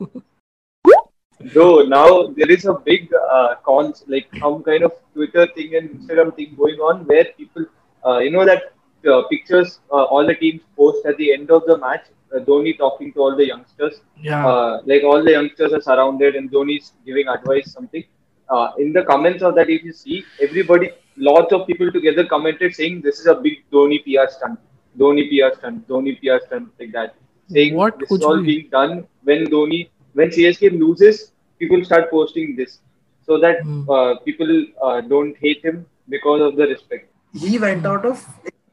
Bro, 1.53 1.83
now 1.83 2.27
there 2.27 2.49
is 2.49 2.65
a 2.65 2.73
big 2.73 3.13
uh, 3.13 3.55
cons 3.63 4.03
like 4.07 4.27
some 4.39 4.63
kind 4.63 4.83
of 4.83 4.93
Twitter 5.13 5.47
thing 5.47 5.75
and 5.75 5.89
Instagram 5.89 6.35
thing 6.35 6.55
going 6.57 6.79
on 6.79 7.05
where 7.05 7.25
people, 7.38 7.65
uh, 8.05 8.19
you 8.19 8.31
know, 8.31 8.45
that 8.45 8.71
uh, 9.05 9.23
pictures 9.27 9.79
uh, 9.91 10.03
all 10.03 10.25
the 10.25 10.33
teams 10.33 10.61
post 10.77 11.05
at 11.05 11.17
the 11.17 11.33
end 11.33 11.51
of 11.51 11.65
the 11.65 11.77
match. 11.77 12.05
Uh, 12.33 12.39
Dhoni 12.39 12.77
talking 12.77 13.13
to 13.13 13.19
all 13.19 13.35
the 13.35 13.45
youngsters. 13.45 14.01
yeah. 14.19 14.47
Uh, 14.47 14.81
like 14.85 15.03
all 15.03 15.23
the 15.23 15.31
youngsters 15.31 15.73
are 15.73 15.81
surrounded 15.81 16.35
and 16.35 16.49
Dhoni's 16.51 16.93
giving 17.05 17.27
advice, 17.27 17.71
something 17.71 18.03
uh, 18.50 18.71
in 18.77 18.94
the 18.94 19.03
comments 19.03 19.44
of 19.44 19.56
that, 19.56 19.69
if 19.69 19.83
you 19.83 19.94
see, 19.94 20.24
everybody, 20.42 20.92
lots 21.18 21.53
of 21.53 21.68
people 21.68 21.92
together 21.92 22.25
commented 22.25 22.75
saying 22.75 23.01
this 23.01 23.19
is 23.19 23.27
a 23.27 23.36
big 23.36 23.63
Dhoni 23.71 24.03
PR 24.03 24.31
stunt, 24.31 24.59
Dhoni 24.97 25.30
PR 25.30 25.57
stunt, 25.57 25.88
Dhoni 25.88 26.19
PR 26.19 26.45
stunt, 26.45 26.69
like 26.80 26.92
that. 26.92 27.15
Saying 27.50 27.75
what 27.75 28.00
this 28.00 28.12
is 28.12 28.24
all 28.24 28.42
be? 28.42 28.45
being 28.47 28.69
done 28.69 29.07
when 29.24 29.45
Dhoni, 29.47 29.89
when 30.13 30.30
CSK 30.30 30.80
loses, 30.80 31.31
people 31.59 31.83
start 31.86 32.09
posting 32.09 32.56
this 32.56 32.80
so 33.25 33.39
that 33.39 33.62
mm. 33.63 33.86
uh, 33.89 34.19
people 34.21 34.65
uh, 34.81 35.01
don't 35.01 35.36
hate 35.38 35.63
him 35.63 35.86
because 36.09 36.41
of 36.41 36.56
the 36.56 36.68
respect. 36.68 37.12
He 37.33 37.57
went 37.57 37.86
out 37.86 38.06
of 38.06 38.25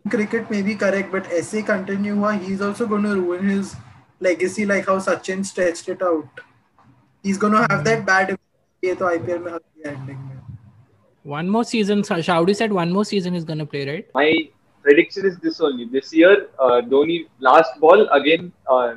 cricket, 0.09 0.51
may 0.51 0.63
be 0.63 0.75
correct, 0.75 1.11
but 1.11 1.27
SA 1.43 1.63
continue. 1.63 2.29
He's 2.39 2.61
also 2.61 2.87
going 2.87 3.03
to 3.05 3.15
ruin 3.21 3.49
his 3.49 3.75
legacy, 4.21 4.67
like 4.67 4.87
how 4.87 4.99
Sachin 4.99 5.45
stretched 5.45 5.89
it 5.89 6.03
out. 6.03 6.29
He's 7.23 7.39
going 7.39 7.53
to 7.55 7.67
have 7.71 7.85
that 7.85 8.05
bad 8.05 8.37
one 11.23 11.49
more 11.49 11.65
season 11.65 12.03
Saudi 12.03 12.53
said 12.53 12.73
one 12.73 12.93
more 12.93 13.05
season 13.05 13.35
is 13.35 13.45
going 13.45 13.59
to 13.59 13.67
play 13.67 13.87
right? 13.89 14.09
My 14.15 14.49
prediction 14.83 15.25
is 15.25 15.39
this 15.39 15.61
only. 15.61 15.85
This 15.85 16.13
year 16.13 16.49
uh, 16.59 16.81
Dhoni 16.81 17.29
last 17.39 17.79
ball 17.79 18.09
again 18.09 18.53
uh, 18.69 18.95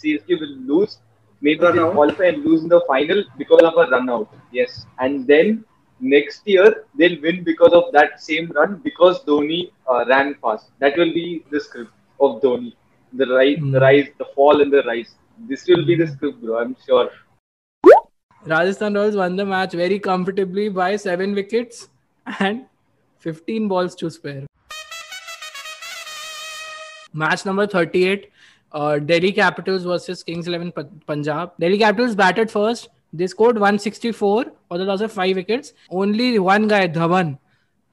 CSK 0.00 0.40
will 0.40 0.56
lose. 0.74 0.98
Maybe 1.40 1.60
run 1.60 1.74
they'll 1.74 1.86
out. 1.86 1.94
qualify 1.94 2.26
and 2.26 2.44
lose 2.44 2.62
in 2.62 2.68
the 2.68 2.82
final 2.86 3.24
because 3.36 3.62
of 3.62 3.74
a 3.76 3.90
run 3.90 4.08
out 4.08 4.32
yes. 4.52 4.86
And 5.00 5.26
then 5.26 5.64
next 5.98 6.46
year 6.46 6.84
they'll 6.96 7.20
win 7.20 7.42
because 7.42 7.72
of 7.72 7.92
that 7.92 8.22
same 8.22 8.52
run 8.54 8.80
because 8.84 9.24
Dhoni 9.24 9.72
uh, 9.90 10.04
ran 10.08 10.34
fast. 10.36 10.70
That 10.78 10.96
will 10.96 11.12
be 11.12 11.44
the 11.50 11.60
script 11.60 11.90
of 12.20 12.40
Dhoni. 12.42 12.72
the 13.12 13.26
rise 13.26 13.56
the 13.58 13.66
hmm. 13.66 13.76
rise 13.76 14.08
the 14.18 14.26
fall 14.36 14.60
and 14.62 14.72
the 14.72 14.82
rise. 14.84 15.16
This 15.48 15.66
will 15.66 15.84
be 15.84 15.96
the 15.96 16.06
script 16.06 16.40
bro 16.40 16.58
I'm 16.60 16.76
sure. 16.86 17.10
Rajasthan 18.46 18.94
Royals 18.94 19.16
won 19.16 19.34
the 19.34 19.44
match 19.44 19.72
very 19.72 19.98
comfortably 19.98 20.68
by 20.68 20.94
seven 20.94 21.34
wickets 21.34 21.88
and 22.38 22.66
15 23.18 23.66
balls 23.66 23.96
to 23.96 24.08
spare. 24.08 24.46
Match 27.12 27.44
number 27.44 27.66
38 27.66 28.30
uh, 28.70 28.98
Delhi 29.00 29.32
Capitals 29.32 29.82
versus 29.82 30.22
Kings 30.22 30.46
11 30.46 30.72
Punjab. 31.06 31.54
Delhi 31.58 31.78
Capitals 31.78 32.14
batted 32.14 32.48
first. 32.48 32.88
They 33.12 33.26
scored 33.26 33.56
164 33.56 34.44
for 34.68 34.78
the 34.78 34.84
loss 34.84 35.00
of 35.00 35.10
five 35.10 35.34
wickets. 35.34 35.72
Only 35.90 36.38
one 36.38 36.68
guy, 36.68 36.86
Dhawan. 36.86 37.38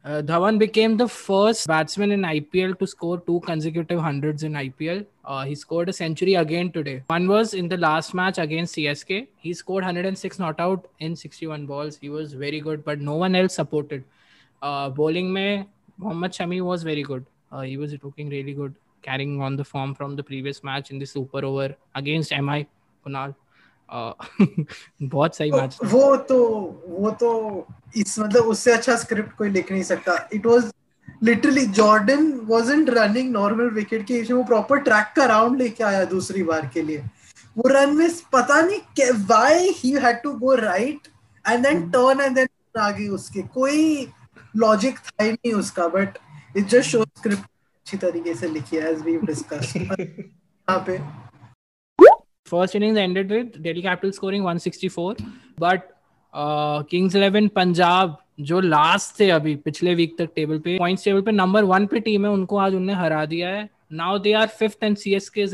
Uh, 0.05 0.21
Dhawan 0.21 0.59
became 0.59 0.97
the 0.97 1.07
first 1.07 1.65
batsman 1.65 2.11
in 2.11 2.21
IPL 2.21 2.77
to 2.77 2.85
score 2.85 3.19
two 3.19 3.39
consecutive 3.39 3.99
hundreds 3.99 4.43
in 4.43 4.53
IPL. 4.53 5.05
Uh, 5.24 5.44
he 5.44 5.54
scored 5.54 5.88
a 5.88 5.92
century 5.92 6.34
again 6.34 6.70
today. 6.72 7.02
One 7.08 7.28
was 7.28 7.54
in 7.54 7.68
the 7.68 7.76
last 7.76 8.14
match 8.14 8.38
against 8.38 8.76
CSK. 8.76 9.26
He 9.36 9.54
scored 9.54 9.84
106 9.84 10.38
not 10.38 10.60
out 10.60 10.88
in 10.98 11.16
61 11.16 11.66
balls. 11.66 11.96
He 11.96 12.08
was 12.08 12.32
very 12.32 12.60
good, 12.60 12.84
but 12.84 13.00
no 13.00 13.16
one 13.16 13.34
else 13.34 13.54
supported. 13.54 14.04
Uh, 14.62 14.90
bowling 14.90 15.32
mein, 15.32 15.66
Mohammad 15.98 16.32
Shami 16.32 16.60
was 16.62 16.82
very 16.82 17.02
good. 17.02 17.26
Uh, 17.50 17.60
he 17.60 17.76
was 17.76 17.92
looking 18.02 18.28
really 18.28 18.52
good, 18.52 18.74
carrying 19.02 19.40
on 19.40 19.56
the 19.56 19.64
form 19.64 19.94
from 19.94 20.16
the 20.16 20.22
previous 20.22 20.62
match 20.62 20.90
in 20.90 20.98
the 20.98 21.06
super 21.06 21.44
over 21.44 21.74
against 21.94 22.32
MI 22.32 22.66
Kunal. 23.04 23.34
Uh, 23.88 24.12
बहुत 25.02 25.36
सही 25.36 25.50
match 25.50 25.74
था 25.74 25.88
वो 25.88 26.16
तो 26.28 26.38
वो 26.88 27.10
तो 27.20 27.30
इस 27.96 28.18
मतलब 28.18 28.46
उससे 28.54 28.72
अच्छा 28.72 28.96
स्क्रिप्ट 28.96 29.32
कोई 29.36 29.50
लिख 29.50 29.70
नहीं 29.72 29.82
सकता 29.90 30.16
it 30.32 30.46
was 30.46 30.70
literally 31.23 31.65
Jordan 31.75 32.31
wasn't 32.45 32.89
running 32.89 33.31
normal 33.31 33.69
wicket 33.73 34.05
के 34.07 34.21
वो 34.33 34.43
प्रॉपर 34.43 34.79
ट्रैक 34.87 35.13
का 35.15 35.25
राउंड 35.25 35.57
लेके 35.61 35.83
आया 35.83 36.03
दूसरी 36.05 36.43
बार 36.43 36.69
के 36.73 36.81
लिए। 36.81 37.03
वो 37.57 37.69
रन 37.69 37.95
में 37.95 38.09
पता 38.33 38.61
नहीं 38.61 39.11
why 39.11 39.69
he 39.77 39.91
had 40.03 40.21
to 40.23 40.31
go 40.39 40.55
right 40.55 41.07
and 41.45 41.63
then 41.65 41.89
turn 41.91 42.21
and 42.21 42.35
then 42.35 42.47
आ 42.79 42.89
गई 42.91 43.07
उसके। 43.17 43.41
कोई 43.53 44.07
लॉजिक 44.55 44.99
था 44.99 45.23
ही 45.23 45.31
नहीं 45.31 45.53
उसका 45.53 45.87
but 45.87 46.17
it 46.57 46.67
just 46.67 46.89
show 46.89 47.03
script 47.17 47.43
अच्छी 47.43 47.97
तरीके 47.97 48.33
से 48.35 48.47
लिखी 48.49 48.77
है 48.77 48.91
एज 48.91 49.01
वी 49.01 49.17
डिस्कस 49.25 49.73
यहाँ 49.77 50.83
पे। 50.89 51.01
First 52.51 52.75
innings 52.75 52.97
ended 53.01 53.31
with 53.33 53.53
Delhi 53.65 53.81
Capitals 53.83 54.17
scoring 54.17 54.43
164, 54.43 55.15
but 55.63 55.85
uh, 56.33 56.83
Kings 56.91 57.15
11 57.15 57.47
Punjab 57.55 58.17
जो 58.39 58.59
लास्ट 58.59 59.19
थे 59.19 59.29
अभी 59.29 59.55
पिछले 59.55 59.95
वीक 59.95 60.17
तक 60.17 60.29
टेबल 60.35 60.59
पे 60.59 60.77
पॉइंट 60.77 60.99
टेबल 61.05 61.21
पे 61.21 61.31
नंबर 61.31 61.63
वन 61.63 61.85
पे 61.85 61.99
टीम 61.99 62.25
है 62.25 62.31
उनको 62.31 62.57
आज 62.57 62.75
उनने 62.75 62.93
हरा 62.93 63.25
दिया 63.25 63.49
है। 63.49 63.69
Now 63.91 64.17
they 64.19 64.33
are 64.33 64.47
fifth 64.47 64.83
and 64.83 64.97
C 64.97 65.15
S 65.15 65.31
K 65.37 65.45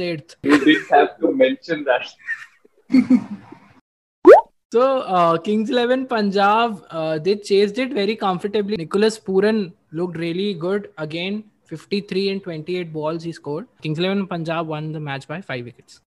तो 4.71 5.03
Kings 5.37 5.69
Eleven 5.69 6.05
Punjab 6.05 6.87
they 6.95 7.35
chase 7.35 7.79
it 7.79 7.93
very 7.93 8.15
comfortably 8.15 8.77
Nicholas 8.77 9.17
Pooran 9.17 9.71
look 9.93 10.17
really 10.17 10.53
good 10.53 10.87
again 10.97 11.43
53 11.71 12.29
and 12.29 12.43
28 12.43 12.77
uh, 12.77 12.89
uh, 12.89 12.93
balls 12.93 13.23
he 13.23 13.31
scored. 13.31 13.67
Kings 13.81 13.99
11 13.99 14.27
Punjab 14.27 14.67
won 14.67 14.91
the 14.91 14.99
match 14.99 15.27
by 15.27 15.41
5 15.41 15.65
wickets. 15.65 16.01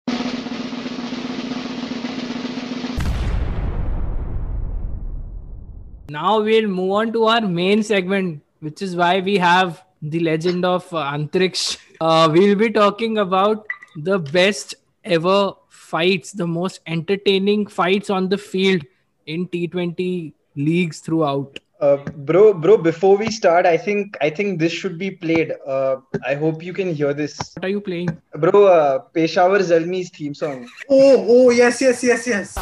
Now 6.11 6.41
we'll 6.41 6.69
move 6.69 6.93
on 6.93 7.13
to 7.13 7.25
our 7.25 7.43
main 7.43 7.83
segment, 7.83 8.43
which 8.61 8.81
is 8.81 8.97
why 8.97 9.21
we 9.21 9.37
have 9.37 9.85
the 10.01 10.21
legend 10.21 10.65
of 10.65 10.93
uh, 10.93 11.13
Antriksh. 11.13 11.77
Uh, 12.01 12.29
we'll 12.33 12.55
be 12.55 12.71
talking 12.71 13.19
about 13.19 13.67
the 13.97 14.21
best 14.21 14.77
ever 15.03 15.53
fights, 15.69 16.31
the 16.31 16.47
most 16.47 16.79
entertaining 16.87 17.67
fights 17.67 18.09
on 18.09 18.29
the 18.29 18.39
field 18.39 18.83
in 19.27 19.49
T20 19.49 20.33
leagues 20.55 21.01
throughout. 21.01 21.59
Uh, 21.81 21.97
bro, 21.97 22.55
bro. 22.55 22.77
Before 22.77 23.17
we 23.17 23.33
start, 23.33 23.67
I 23.67 23.77
think 23.77 24.17
I 24.21 24.31
think 24.31 24.61
this 24.61 24.73
should 24.73 24.97
be 24.97 25.11
played. 25.11 25.53
Uh, 25.67 25.97
I 26.25 26.37
hope 26.37 26.63
you 26.63 26.73
can 26.73 26.95
hear 26.95 27.13
this, 27.13 27.37
What 27.55 27.65
are 27.65 27.69
you 27.69 27.81
playing? 27.81 28.17
bro. 28.35 28.67
Uh, 28.67 28.99
Peshawar 29.13 29.59
Zalmi's 29.59 30.11
theme 30.11 30.35
song. 30.35 30.69
Oh, 30.89 31.27
oh, 31.29 31.51
yes, 31.51 31.81
yes, 31.81 32.05
yes, 32.05 32.27
yes. 32.29 32.55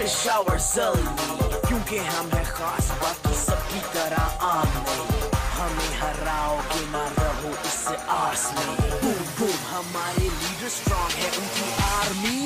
Peshawar 0.00 0.58
जल्दी 0.74 1.36
क्योंकि 1.68 1.98
हम 2.08 2.26
है 2.34 2.44
खास 2.56 2.90
बाकी 3.02 3.34
सबकी 3.44 3.80
तरह 3.94 4.44
आम 4.48 4.72
नहीं 4.86 5.20
हमें 5.56 5.92
हराओगे 6.00 6.82
ना 6.92 7.04
रहो 7.18 7.50
इस 7.70 7.84
आस 8.16 8.44
में 8.56 8.74
बूम 9.02 9.22
बूम 9.38 9.56
हमारे 9.70 10.28
लीडर 10.40 10.68
स्ट्रॉन्ग 10.76 11.16
है 11.22 11.30
उनकी 11.40 11.68
आर्मी 11.92 12.38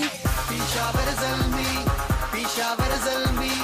पेशावर 0.51 1.11
जल्दी 1.23 1.73
पेशावर 2.35 2.95
जल्दी 3.09 3.55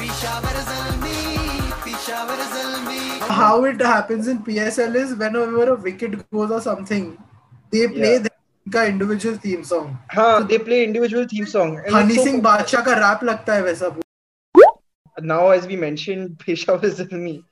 पेशावर 0.00 0.60
जल्दी 0.72 1.16
पेशावर 1.84 2.44
जल्दी 2.56 2.98
How 3.30 3.64
it 3.64 3.80
happens 3.80 4.28
in 4.28 4.38
PSL 4.42 4.96
is 4.96 5.14
whenever 5.14 5.68
a 5.70 5.76
wicket 5.76 6.18
goes 6.30 6.50
or 6.50 6.60
something, 6.60 7.16
they 7.72 7.86
play 7.88 8.12
Yeah. 8.14 8.28
Their 8.65 8.87
individual 8.87 9.37
theme 9.37 9.63
song. 9.63 9.97
हाँ, 10.11 10.47
play 10.65 10.83
individual 10.83 11.27
theme 11.27 11.45
song. 11.45 11.77
And 11.85 11.95
Honey 11.95 12.23
Singh 12.23 12.41
Badshah 12.41 12.85
का 12.85 12.93
रैप 12.93 13.23
लगता 13.23 13.53
है 13.53 13.63
वैसा 13.63 13.95
now 15.21 15.49
as 15.49 15.65
we 15.67 15.75
mentioned 15.75 16.37
Peshawar 16.39 16.79
Zalmi, 16.79 17.43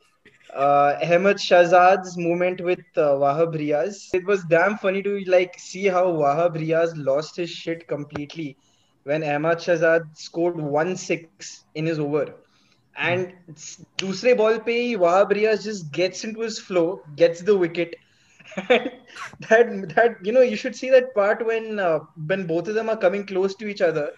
uh, 0.54 0.96
Ahmed 1.02 1.38
Shahzad's 1.38 2.18
moment 2.18 2.62
with 2.62 2.86
uh, 2.98 3.12
Wahab 3.12 3.56
Riaz, 3.56 4.10
it 4.14 4.26
was 4.26 4.44
damn 4.46 4.78
funny 4.78 5.02
to 5.02 5.24
like 5.28 5.58
see 5.58 5.86
how 5.88 6.06
Wahab 6.06 6.58
Riaz 6.58 6.94
lost 6.96 7.38
his 7.38 7.50
shit 7.50 7.88
completely 7.88 8.58
when 9.04 9.24
Ahmed 9.24 9.60
Shahzad 9.60 10.16
scored 10.18 10.58
one 10.58 10.96
six 10.96 11.66
in 11.76 11.86
his 11.86 12.00
over. 12.00 12.36
And 12.96 13.34
दूसरे 13.98 14.34
ball 14.38 14.58
पे 14.66 14.74
ही 14.82 14.98
Wahab 14.98 15.32
Riaz 15.32 15.64
just 15.64 15.92
gets 15.92 16.24
into 16.24 16.42
his 16.42 16.60
flow, 16.60 17.02
gets 17.16 17.42
the 17.42 17.56
wicket. 17.58 17.96
That 19.50 19.94
that 19.96 20.18
you 20.24 20.32
know 20.32 20.42
you 20.42 20.56
should 20.56 20.76
see 20.76 20.90
that 20.90 21.14
part 21.16 21.46
when 21.46 21.80
uh, 21.80 22.00
when 22.28 22.46
both 22.46 22.68
of 22.68 22.76
them 22.76 22.90
are 22.90 22.98
coming 22.98 23.26
close 23.26 23.56
to 23.56 23.68
each 23.68 23.82
other 23.82 24.12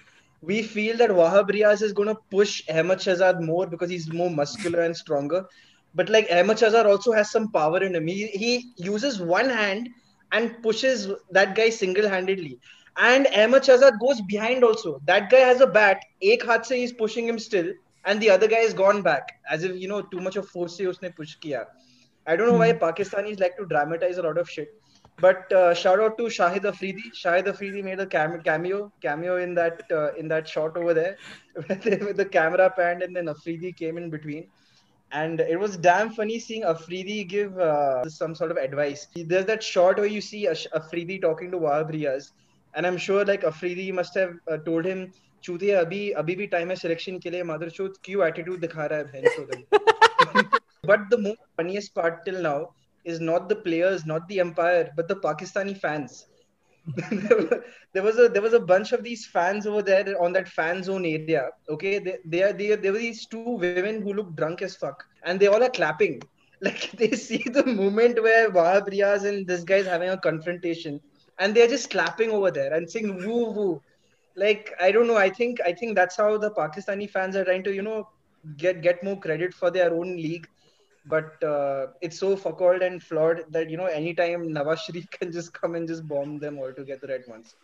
we 0.46 0.62
feel 0.62 0.98
that 0.98 1.10
Wahab 1.10 1.50
Riaz 1.50 1.82
is 1.82 1.94
going 1.94 2.08
to 2.08 2.22
push 2.30 2.62
Ahmed 2.70 3.00
Shahzad 3.00 3.42
more 3.42 3.68
because 3.68 3.90
he's 3.90 4.12
more 4.12 4.30
muscular 4.30 4.82
and 4.82 4.96
stronger. 4.96 5.46
But 5.96 6.10
like 6.10 6.28
Ahmed 6.32 6.58
Shahzad 6.58 6.86
also 6.86 7.12
has 7.14 7.32
some 7.32 7.52
power 7.52 7.84
in 7.84 7.96
him. 7.96 8.08
He, 8.08 8.28
he 8.28 8.72
uses 8.78 9.20
one 9.20 9.50
hand 9.50 9.90
and 10.32 10.62
pushes 10.62 11.10
that 11.32 11.56
guy 11.56 11.70
single-handedly. 11.70 12.60
And 12.98 13.28
Ahmed 13.28 13.64
Shahzad 13.64 14.00
goes 14.00 14.22
behind 14.22 14.64
also. 14.64 15.02
That 15.06 15.30
guy 15.30 15.40
has 15.40 15.62
a 15.62 15.68
bat. 15.68 16.02
Ek 16.22 16.46
haath 16.46 16.66
se 16.66 16.80
he's 16.80 16.94
pushing 16.94 17.28
him 17.28 17.40
still, 17.40 17.74
and 18.06 18.22
the 18.22 18.30
other 18.30 18.48
guy 18.48 18.60
is 18.60 18.74
gone 18.74 19.02
back 19.02 19.40
as 19.50 19.64
if 19.64 19.76
you 19.76 19.88
know 19.88 20.02
too 20.02 20.22
much 20.22 20.36
of 20.36 20.48
force 20.48 20.78
se 20.78 20.86
usne 20.86 21.14
push 21.16 21.36
kiya. 21.40 21.66
I 22.28 22.36
don't 22.36 22.48
know 22.48 22.58
why 22.58 22.72
hmm. 22.72 22.84
Pakistanis 22.84 23.40
like 23.40 23.58
to 23.58 23.66
dramatize 23.66 24.18
a 24.18 24.24
lot 24.24 24.38
of 24.38 24.50
shit. 24.50 24.70
But 25.18 25.52
uh, 25.54 25.74
shout 25.74 26.00
out 26.00 26.18
to 26.18 26.24
Shahid 26.24 26.66
Afridi. 26.66 27.04
Shahid 27.14 27.48
Afridi 27.48 27.82
made 27.82 28.00
a 28.00 28.06
cameo 28.06 28.92
cameo 29.02 29.38
in 29.38 29.56
that 29.56 29.84
uh, 29.90 30.14
in 30.16 30.28
that 30.28 30.48
shot 30.48 30.76
over 30.76 30.94
there, 30.94 31.18
with 31.56 32.18
the 32.18 32.26
camera 32.26 32.70
panned 32.70 33.02
and 33.02 33.16
then 33.16 33.30
Afridi 33.30 33.72
came 33.72 33.98
in 33.98 34.10
between, 34.10 34.48
and 35.12 35.40
it 35.40 35.58
was 35.58 35.78
damn 35.78 36.10
funny 36.10 36.38
seeing 36.38 36.64
Afridi 36.64 37.24
give 37.24 37.58
uh, 37.58 38.10
some 38.10 38.36
sort 38.36 38.52
of 38.52 38.58
advice. 38.58 39.08
There's 39.16 39.46
that 39.46 39.64
shot 39.64 39.98
where 39.98 40.08
you 40.08 40.20
see 40.20 40.48
Afridi 40.48 41.20
talking 41.20 41.50
to 41.52 41.58
Wahab 41.58 41.94
Riaz, 41.94 42.32
and 42.74 42.86
I'm 42.86 42.98
sure 42.98 43.24
like 43.24 43.46
Afridi 43.46 43.94
must 43.94 44.16
have 44.16 44.34
uh, 44.52 44.58
told 44.58 44.84
him, 44.84 45.14
"Chutiya, 45.42 45.86
abhi 45.86 46.14
abhi 46.14 46.38
bhi 46.42 46.52
time 46.52 46.70
hai 46.70 46.76
selection 46.76 47.22
ke 47.22 47.36
liye, 47.38 47.46
mother 47.46 47.70
kyu 47.70 48.22
attitude 48.24 48.62
dikha 48.62 48.92
raha 48.92 49.64
hai 49.72 50.02
but 50.86 51.10
the 51.10 51.18
most 51.18 51.40
funniest 51.58 51.94
part 51.96 52.26
till 52.26 52.42
now 52.42 52.70
is 53.04 53.20
not 53.20 53.50
the 53.50 53.56
players, 53.56 54.06
not 54.06 54.28
the 54.28 54.42
umpire, 54.42 54.92
but 54.96 55.08
the 55.08 55.16
Pakistani 55.16 55.78
fans. 55.78 56.26
there, 57.94 58.04
was 58.04 58.20
a 58.20 58.30
there 58.30 58.42
was 58.44 58.54
a 58.54 58.60
bunch 58.60 58.92
of 58.92 59.04
these 59.04 59.26
fans 59.26 59.66
over 59.66 59.82
there 59.82 60.22
on 60.22 60.34
that 60.34 60.48
fan 60.48 60.84
zone 60.84 61.06
area. 61.06 61.50
Okay, 61.68 61.98
they 62.00 62.18
they 62.26 62.44
are 62.44 62.54
there 62.54 62.92
were 62.92 63.00
these 63.00 63.26
two 63.26 63.58
women 63.58 64.02
who 64.02 64.14
look 64.14 64.36
drunk 64.36 64.62
as 64.62 64.76
fuck, 64.76 65.04
and 65.24 65.40
they 65.40 65.48
all 65.48 65.64
are 65.64 65.70
clapping. 65.70 66.22
Like 66.62 66.92
they 66.92 67.12
see 67.12 67.44
the 67.44 67.66
moment 67.66 68.22
where 68.24 68.50
Wahab 68.50 68.88
Riaz 68.90 69.26
and 69.26 69.46
this 69.46 69.64
guy 69.64 69.76
is 69.76 69.88
having 69.88 70.10
a 70.10 70.18
confrontation, 70.18 71.02
and 71.38 71.54
they're 71.54 71.68
just 71.68 71.90
clapping 71.90 72.32
over 72.32 72.50
there 72.50 72.74
and 72.74 72.90
saying 72.90 73.18
woo 73.26 73.52
woo. 73.52 73.82
Like 74.36 74.72
I 74.80 74.92
don't 74.92 75.08
know. 75.08 75.18
I 75.18 75.30
think 75.30 75.60
I 75.66 75.74
think 75.74 75.96
that's 75.96 76.16
how 76.16 76.38
the 76.38 76.52
Pakistani 76.52 77.10
fans 77.10 77.36
are 77.36 77.44
trying 77.44 77.64
to 77.66 77.74
you 77.74 77.82
know 77.82 78.08
get 78.58 78.82
get 78.82 79.04
more 79.04 79.20
credit 79.20 79.54
for 79.54 79.70
their 79.70 79.94
own 79.94 80.16
league 80.16 80.48
but 81.08 81.44
uh, 81.44 81.88
it's 82.02 82.20
so 82.20 82.36
fucked 82.36 82.84
and 82.84 83.02
flawed 83.02 83.44
that 83.50 83.70
you 83.70 83.78
know 83.78 83.86
anytime 83.86 84.50
Nawaz 84.50 84.80
Sharif 84.80 85.10
can 85.12 85.32
just 85.32 85.54
come 85.54 85.76
and 85.76 85.88
just 85.88 86.08
bomb 86.08 86.40
them 86.40 86.58
all 86.58 86.74
together 86.74 87.12
at 87.12 87.28
once. 87.28 87.56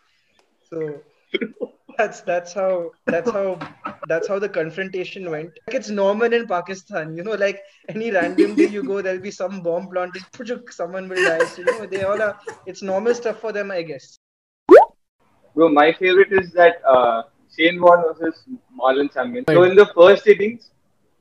So 0.70 1.02
that's 1.98 2.22
that's 2.22 2.54
how 2.54 2.92
that's 3.06 3.30
how 3.30 3.60
that's 4.08 4.28
how 4.28 4.40
the 4.40 4.50
confrontation 4.50 5.30
went. 5.30 5.52
Like 5.68 5.76
it's 5.76 5.90
normal 5.90 6.34
in 6.34 6.48
Pakistan, 6.48 7.16
you 7.16 7.24
know, 7.24 7.34
like 7.34 7.62
any 7.90 8.12
random 8.12 8.56
day 8.56 8.68
you 8.68 8.84
go, 8.84 9.02
there'll 9.08 9.20
be 9.20 9.32
some 9.32 9.62
bomb 9.62 9.88
planted, 9.90 10.24
someone 10.70 11.10
will 11.10 11.24
die. 11.24 11.46
So 11.46 11.62
you 11.62 11.80
know, 11.80 11.86
they 11.86 12.04
all 12.04 12.22
are. 12.22 12.38
It's 12.66 12.82
normal 12.82 13.14
stuff 13.16 13.40
for 13.40 13.52
them, 13.52 13.72
I 13.72 13.82
guess. 13.84 14.18
Bro, 15.56 15.70
my 15.70 15.92
favorite 15.94 16.32
is 16.32 16.52
that 16.54 16.82
uh, 16.88 17.24
Shane 17.56 17.82
Warne 17.82 18.04
versus 18.18 18.44
Marlon 18.80 19.12
Samuel. 19.12 19.44
So 19.50 19.64
in 19.64 19.76
the 19.76 19.88
first 19.88 20.26
innings, 20.28 20.71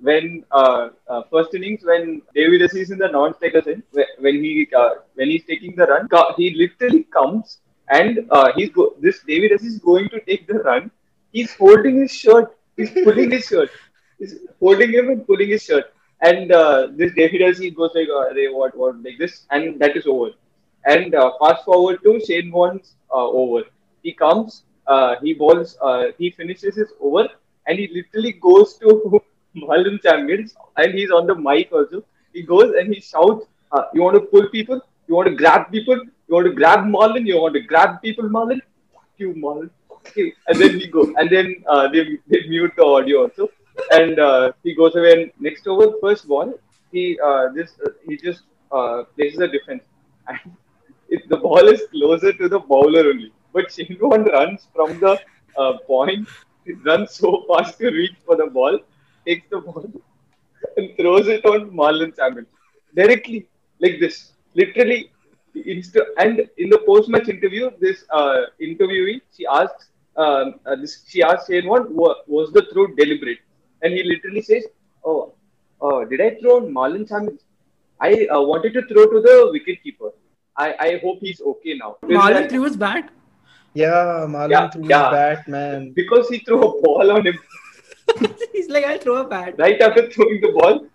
when 0.00 0.45
uh, 0.50 0.88
uh, 1.09 1.23
first 1.30 1.54
innings 1.54 1.80
when 1.85 2.23
David 2.35 2.62
is 2.62 2.90
in 2.90 2.99
the 2.99 3.09
non-striker 3.09 3.62
end, 3.69 3.83
wh- 3.97 4.23
when 4.23 4.37
he 4.45 4.69
uh, 4.76 4.90
when 5.14 5.28
he's 5.30 5.45
taking 5.45 5.75
the 5.76 5.87
run, 5.87 6.09
he 6.37 6.54
literally 6.54 7.04
comes 7.04 7.59
and 7.88 8.21
uh, 8.30 8.52
he's 8.57 8.71
go- 8.71 8.95
this 9.00 9.21
David 9.23 9.52
is 9.52 9.78
going 9.78 10.09
to 10.11 10.21
take 10.21 10.47
the 10.47 10.59
run. 10.71 10.90
He's 11.33 11.54
holding 11.54 12.00
his 12.00 12.12
shirt. 12.12 12.57
He's 12.76 12.90
pulling 13.04 13.30
his 13.30 13.47
shirt. 13.47 13.71
He's 14.19 14.35
holding 14.61 14.92
him 14.92 15.09
and 15.11 15.26
pulling 15.26 15.49
his 15.50 15.62
shirt. 15.64 15.92
And 16.23 16.52
uh, 16.52 16.88
this 16.92 17.12
David 17.14 17.42
as 17.42 17.59
he 17.59 17.71
goes 17.71 17.92
like, 17.95 18.09
"They 18.35 18.49
what 18.49 18.76
what 18.76 19.02
like 19.02 19.19
this," 19.19 19.47
and 19.50 19.78
that 19.80 19.97
is 19.97 20.07
over. 20.07 20.30
And 20.87 21.12
fast 21.40 21.64
forward 21.64 22.02
to 22.04 22.21
Shane 22.26 22.50
Warne's 22.50 22.95
over. 23.11 23.62
He 24.02 24.12
comes, 24.12 24.64
he 25.23 25.35
bowls, 25.35 25.76
he 26.19 26.30
finishes 26.30 26.76
his 26.76 26.92
over, 27.00 27.28
and 27.66 27.78
he 27.78 27.88
literally 27.95 28.33
goes 28.33 28.76
to 28.78 29.23
Marlon 29.57 30.00
Samuels, 30.02 30.54
and 30.76 30.95
he's 30.95 31.11
on 31.11 31.26
the 31.26 31.35
mic 31.35 31.73
also. 31.73 32.04
He 32.33 32.42
goes 32.42 32.75
and 32.75 32.95
he 32.95 33.00
shouts, 33.00 33.47
uh, 33.73 33.85
"You 33.95 34.02
want 34.02 34.14
to 34.16 34.21
pull 34.33 34.49
people? 34.49 34.80
You 35.09 35.14
want 35.16 35.28
to 35.28 35.35
grab 35.35 35.71
people? 35.73 36.00
You 36.28 36.35
want 36.35 36.47
to 36.47 36.52
grab 36.52 36.85
Marlon? 36.97 37.26
You 37.26 37.40
want 37.42 37.54
to 37.54 37.61
grab 37.61 38.00
people, 38.02 38.28
Marlon? 38.28 38.61
Fuck 38.95 39.09
you, 39.19 39.35
Marlon." 39.35 39.71
Okay. 39.97 40.33
And 40.49 40.61
then 40.61 40.78
he 40.80 40.87
go, 40.87 41.02
and 41.16 41.28
then 41.30 41.62
uh, 41.69 41.88
they, 41.88 42.19
they 42.28 42.47
mute 42.49 42.73
the 42.76 42.85
audio 42.85 43.23
also, 43.25 43.49
and 43.92 44.19
uh, 44.19 44.52
he 44.62 44.75
goes 44.75 44.95
away. 44.97 45.12
And 45.23 45.33
next 45.38 45.66
over, 45.66 45.92
first 46.00 46.26
ball, 46.28 46.54
he 46.92 47.19
uh, 47.25 47.49
just 47.57 47.75
uh, 47.87 47.90
he 48.07 48.16
just 48.16 48.42
uh, 48.73 49.04
places 49.16 49.40
a 49.40 49.49
defense, 49.49 49.83
and 50.28 50.38
if 51.09 51.28
the 51.28 51.37
ball 51.37 51.69
is 51.69 51.83
closer 51.90 52.33
to 52.33 52.49
the 52.49 52.59
bowler 52.59 53.07
only. 53.11 53.33
But 53.52 53.73
Shane 53.73 53.99
runs 54.00 54.69
from 54.75 55.00
the 55.00 55.19
point, 55.87 56.28
he 56.64 56.73
runs 56.73 57.12
so 57.14 57.45
fast 57.49 57.78
to 57.78 57.90
reach 57.90 58.16
for 58.25 58.37
the 58.37 58.47
ball, 58.47 58.78
takes 59.27 59.47
the 59.50 59.61
ball, 59.61 59.91
and 60.77 60.91
throws 60.97 61.29
it 61.29 61.45
on 61.45 61.71
Marlon 61.71 62.15
Samuels 62.15 62.49
directly, 62.95 63.49
like 63.81 63.99
this, 64.00 64.33
literally. 64.55 65.11
Insta- 65.57 66.07
and 66.19 66.49
in 66.59 66.71
the 66.71 66.79
post-match 66.87 67.29
interview, 67.29 67.71
this 67.81 68.05
uh, 68.11 68.43
interviewee 68.62 69.21
she 69.37 69.45
asks, 69.47 69.89
um, 70.17 70.55
uh, 70.65 70.77
this 70.77 71.05
she 71.09 71.23
asked 71.23 71.49
Shane 71.49 71.67
Warne, 71.67 71.87
was 71.91 72.53
the 72.53 72.67
throw 72.73 72.87
deliberate? 73.00 73.39
And 73.83 73.93
he 73.93 74.05
literally 74.05 74.43
says, 74.43 74.65
"Oh, 75.05 75.35
uh, 75.83 76.05
did 76.05 76.21
I 76.21 76.37
throw 76.41 76.59
on 76.59 76.73
Marlon 76.73 77.09
Samuels? 77.09 77.41
I 78.00 78.27
uh, 78.27 78.41
wanted 78.43 78.75
to 78.75 78.83
throw 78.87 79.07
to 79.07 79.21
the 79.21 79.37
wicketkeeper. 79.55 80.12
I, 80.57 80.75
I 80.79 81.00
hope 81.03 81.19
he's 81.21 81.41
okay 81.41 81.75
now. 81.75 81.97
Marlon 82.05 82.49
threw 82.49 82.62
his 82.65 82.77
bat. 82.77 83.11
Yeah, 83.75 84.27
Marlon 84.29 84.50
Yeah, 84.50 84.71
threw 84.71 84.89
yeah. 84.89 85.03
his 85.03 85.17
bat, 85.19 85.49
man. 85.49 85.93
because 85.93 86.29
he 86.29 86.39
threw 86.39 86.59
a 86.62 86.83
ball 86.83 87.11
on 87.11 87.27
him 87.27 87.39
He's 88.52 88.69
like, 88.69 88.85
I'll 88.85 88.99
throw 88.99 89.17
a 89.17 89.29
bat. 89.29 89.55
right 89.59 89.81
after 89.81 90.11
throwing 90.11 90.40
the 90.40 90.52
ball. 90.52 90.87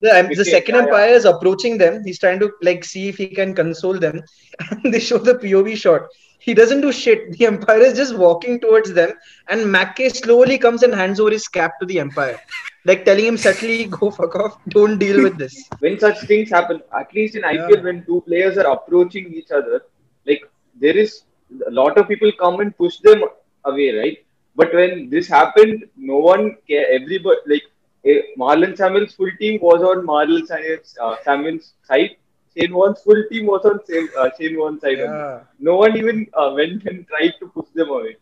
The, 0.00 0.20
um, 0.20 0.28
the 0.34 0.44
second 0.44 0.74
yeah, 0.74 0.80
yeah. 0.80 0.86
umpire 0.86 1.08
is 1.14 1.24
approaching 1.24 1.78
them. 1.78 2.02
He's 2.04 2.18
trying 2.18 2.38
to 2.40 2.52
like 2.62 2.84
see 2.84 3.08
if 3.08 3.16
he 3.16 3.28
can 3.28 3.54
console 3.54 3.98
them. 3.98 4.22
And 4.70 4.92
they 4.92 5.00
show 5.00 5.18
the 5.18 5.34
POV 5.34 5.76
shot. 5.76 6.02
He 6.40 6.52
doesn't 6.52 6.82
do 6.82 6.92
shit. 6.92 7.32
The 7.38 7.46
umpire 7.46 7.80
is 7.80 7.96
just 7.96 8.14
walking 8.14 8.60
towards 8.60 8.92
them, 8.92 9.12
and 9.48 9.72
Mackay 9.72 10.10
slowly 10.10 10.58
comes 10.58 10.82
and 10.82 10.94
hands 10.94 11.18
over 11.18 11.30
his 11.30 11.48
cap 11.48 11.80
to 11.80 11.86
the 11.86 12.00
umpire, 12.00 12.38
like 12.84 13.06
telling 13.06 13.24
him 13.24 13.38
subtly, 13.38 13.84
"Go 13.98 14.10
fuck 14.10 14.34
off. 14.36 14.58
Don't 14.68 14.98
deal 14.98 15.22
with 15.22 15.38
this." 15.38 15.56
when 15.78 15.98
such 15.98 16.20
things 16.32 16.50
happen, 16.50 16.82
at 17.00 17.14
least 17.14 17.34
in 17.36 17.42
IPL, 17.42 17.76
Yeah. 17.76 17.82
when 17.88 18.04
two 18.04 18.20
players 18.26 18.58
are 18.58 18.66
approaching 18.74 19.32
each 19.32 19.50
other, 19.50 19.80
like 20.26 20.44
there 20.78 20.98
is 21.06 21.22
a 21.66 21.70
lot 21.70 21.96
of 21.96 22.08
people 22.08 22.30
come 22.38 22.60
and 22.60 22.76
push 22.76 22.98
them 22.98 23.24
away, 23.64 23.90
right? 24.02 24.18
But 24.56 24.72
when 24.74 25.10
this 25.10 25.26
happened, 25.28 25.84
no 25.96 26.18
one 26.18 26.56
care. 26.68 26.86
Everybody, 26.92 27.40
like 27.46 27.62
eh, 28.04 28.20
Marlon 28.38 28.76
Samuel's 28.76 29.14
full 29.14 29.30
team 29.40 29.60
was 29.60 29.82
on 29.82 30.06
Marlon 30.06 30.46
Samuel's, 30.46 30.96
uh, 31.00 31.16
Samuel's 31.24 31.72
side. 31.82 32.16
Shane 32.56 32.72
Warne's 32.72 33.02
full 33.02 33.22
team 33.30 33.46
was 33.46 33.64
on 33.64 33.80
Shane, 33.88 34.08
uh, 34.16 34.30
Shane 34.38 34.56
Warne's 34.56 34.80
side. 34.80 34.98
Yeah. 34.98 35.40
No 35.58 35.76
one 35.76 35.96
even 35.96 36.26
uh, 36.34 36.52
went 36.54 36.84
and 36.84 37.06
tried 37.08 37.32
to 37.40 37.48
push 37.48 37.66
them 37.74 37.88
away 37.90 38.16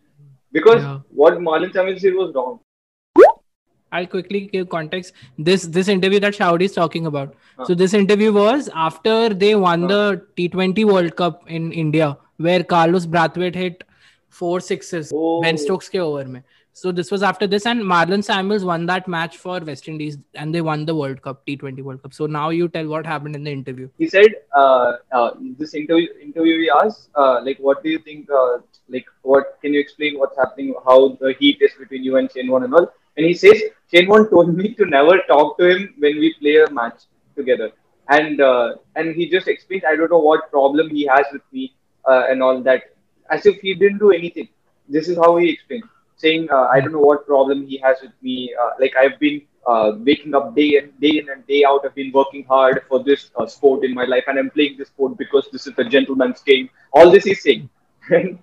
because 0.53 0.83
Yeah. 0.83 1.01
what 1.11 1.35
Marlon 1.35 1.73
Samuel 1.73 1.99
said 1.99 2.15
was 2.15 2.35
wrong. 2.35 2.61
I'll 3.95 4.07
quickly 4.07 4.41
give 4.53 4.71
context. 4.71 5.13
This 5.39 5.65
this 5.65 5.89
interview 5.89 6.19
that 6.21 6.33
Shaudi 6.35 6.63
is 6.63 6.73
talking 6.73 7.05
about. 7.05 7.35
Huh. 7.59 7.67
So 7.67 7.75
this 7.75 7.93
interview 7.93 8.33
was 8.33 8.71
after 8.75 9.29
they 9.43 9.55
won 9.55 9.87
the 9.87 10.23
T20 10.39 10.87
World 10.87 11.15
Cup 11.17 11.43
in 11.47 11.71
India, 11.73 12.17
where 12.39 12.65
Carlos 12.65 13.05
Brathwaite 13.07 13.55
hit 13.55 13.85
four 14.41 14.59
sixes 14.73 15.13
Oh. 15.15 15.41
Ben 15.45 15.59
Stokes 15.67 15.89
ke 15.95 16.03
over 16.09 16.25
mein. 16.35 16.45
So 16.81 16.91
this 16.99 17.11
was 17.15 17.23
after 17.29 17.47
this, 17.53 17.67
and 17.71 17.83
Marlon 17.89 18.23
Samuels 18.27 18.63
won 18.69 18.85
that 18.91 19.09
match 19.15 19.35
for 19.41 19.57
West 19.71 19.89
Indies, 19.93 20.15
and 20.43 20.55
they 20.55 20.63
won 20.69 20.87
the 20.91 20.95
World 21.01 21.19
Cup, 21.27 21.43
T20 21.47 21.83
World 21.89 22.03
Cup. 22.05 22.15
So 22.19 22.29
now 22.37 22.45
you 22.59 22.69
tell 22.77 22.87
what 22.93 23.05
happened 23.11 23.37
in 23.39 23.45
the 23.49 23.53
interview. 23.57 23.89
he 24.05 24.09
said 24.15 24.39
uh, 24.61 24.93
uh, 25.19 25.31
this 25.59 25.75
interview 25.81 26.07
interview 26.29 26.55
we 26.63 26.71
asked 26.77 27.11
uh, 27.25 27.43
like 27.49 27.61
what 27.67 27.83
do 27.83 27.91
you 27.95 27.99
think 28.07 28.33
uh, 28.41 28.55
like 28.97 29.11
what 29.33 29.53
can 29.65 29.75
you 29.79 29.83
explain 29.87 30.19
what's 30.23 30.41
happening 30.45 30.73
how 30.89 30.97
the 31.25 31.35
heat 31.43 31.61
is 31.69 31.77
between 31.83 32.09
you 32.09 32.17
and 32.23 32.33
Shane 32.37 32.51
Warne 32.55 32.65
and 32.69 32.75
all 32.81 32.89
and 33.19 33.27
he 33.31 33.35
says 33.45 33.61
Shane 33.93 34.09
Warne 34.15 34.27
told 34.31 34.57
me 34.63 34.73
to 34.81 34.87
never 34.97 35.19
talk 35.35 35.59
to 35.61 35.69
him 35.73 35.85
when 36.07 36.19
we 36.25 36.35
play 36.41 36.57
a 36.65 36.71
match 36.81 37.03
together 37.43 37.71
and 38.19 38.41
uh, 38.41 38.69
and 38.97 39.15
he 39.21 39.29
just 39.37 39.53
explained 39.57 39.85
I 39.93 39.95
don't 40.01 40.17
know 40.17 40.25
what 40.31 40.51
problem 40.57 40.89
he 41.01 41.05
has 41.15 41.27
with 41.37 41.47
me 41.59 41.67
uh, 42.11 42.23
and 42.31 42.43
all 42.49 42.63
that 42.71 42.92
as 43.35 43.47
if 43.51 43.57
he 43.67 43.75
didn't 43.83 44.03
do 44.07 44.11
anything 44.21 44.49
this 44.97 45.09
is 45.09 45.17
how 45.25 45.31
he 45.37 45.49
explained 45.55 45.89
saying 46.25 46.49
uh, 46.57 46.67
I 46.75 46.81
don't 46.81 46.95
know 46.97 47.07
what 47.11 47.27
problem 47.27 47.67
he 47.67 47.79
has 47.87 47.97
with 48.05 48.17
me 48.29 48.37
uh, 48.63 48.71
like 48.83 48.95
I've 49.03 49.19
been 49.27 49.41
uh, 49.67 49.93
waking 49.99 50.35
up 50.35 50.55
day 50.55 50.79
and 50.79 50.89
day 51.01 51.19
in 51.19 51.29
and 51.29 51.47
day 51.47 51.65
out. 51.65 51.83
I've 51.85 51.95
been 51.95 52.13
working 52.13 52.45
hard 52.45 52.83
for 52.89 53.03
this 53.03 53.31
uh, 53.37 53.47
sport 53.47 53.85
in 53.85 53.95
my 53.95 54.05
life, 54.05 54.25
and 54.27 54.39
I'm 54.39 54.51
playing 54.51 54.77
this 54.79 54.89
sport 54.89 55.17
because 55.19 55.49
this 55.53 55.67
is 55.67 55.75
a 55.79 55.85
gentleman's 55.85 56.41
game. 56.41 56.69
All 56.93 57.11
this 57.11 57.25
he's 57.25 57.43
saying, 57.43 57.69
and, 58.11 58.39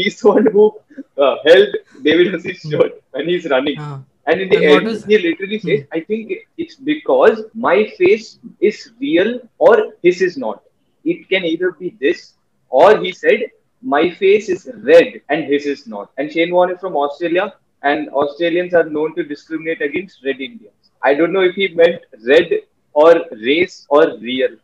he's 0.00 0.20
the 0.20 0.28
one 0.28 0.46
who 0.46 0.74
uh, 1.18 1.36
held 1.44 1.68
David 2.02 2.32
Hussey's 2.32 2.60
shirt 2.60 3.02
when 3.10 3.28
he's 3.28 3.48
running. 3.50 3.76
Ah. 3.78 4.00
And 4.26 4.40
in 4.40 4.48
the 4.48 4.56
And 4.56 4.64
end, 4.64 4.88
is- 4.88 5.04
he 5.04 5.18
literally 5.18 5.58
says, 5.58 5.80
"I 5.92 6.00
think 6.00 6.32
it's 6.56 6.76
because 6.76 7.44
my 7.54 7.90
face 7.98 8.38
is 8.60 8.92
real 9.00 9.40
or 9.58 9.94
his 10.02 10.22
is 10.22 10.36
not. 10.38 10.62
It 11.04 11.28
can 11.28 11.44
either 11.44 11.72
be 11.72 11.96
this 12.00 12.34
or 12.70 12.98
he 12.98 13.12
said." 13.12 13.50
My 13.81 14.09
face 14.09 14.49
is 14.49 14.69
red 14.83 15.21
and 15.29 15.45
his 15.45 15.65
is 15.65 15.87
not. 15.87 16.11
And 16.17 16.31
Shane 16.31 16.51
Warne 16.51 16.71
is 16.71 16.79
from 16.79 16.95
Australia, 16.95 17.53
and 17.83 18.09
Australians 18.09 18.73
are 18.73 18.89
known 18.89 19.15
to 19.15 19.23
discriminate 19.23 19.81
against 19.81 20.23
red 20.25 20.41
Indians. 20.41 20.91
I 21.03 21.13
don't 21.13 21.31
know 21.31 21.41
if 21.41 21.55
he 21.55 21.67
meant 21.69 22.01
red 22.25 22.49
or 22.93 23.23
race 23.31 23.85
or 23.89 24.17
real. 24.19 24.55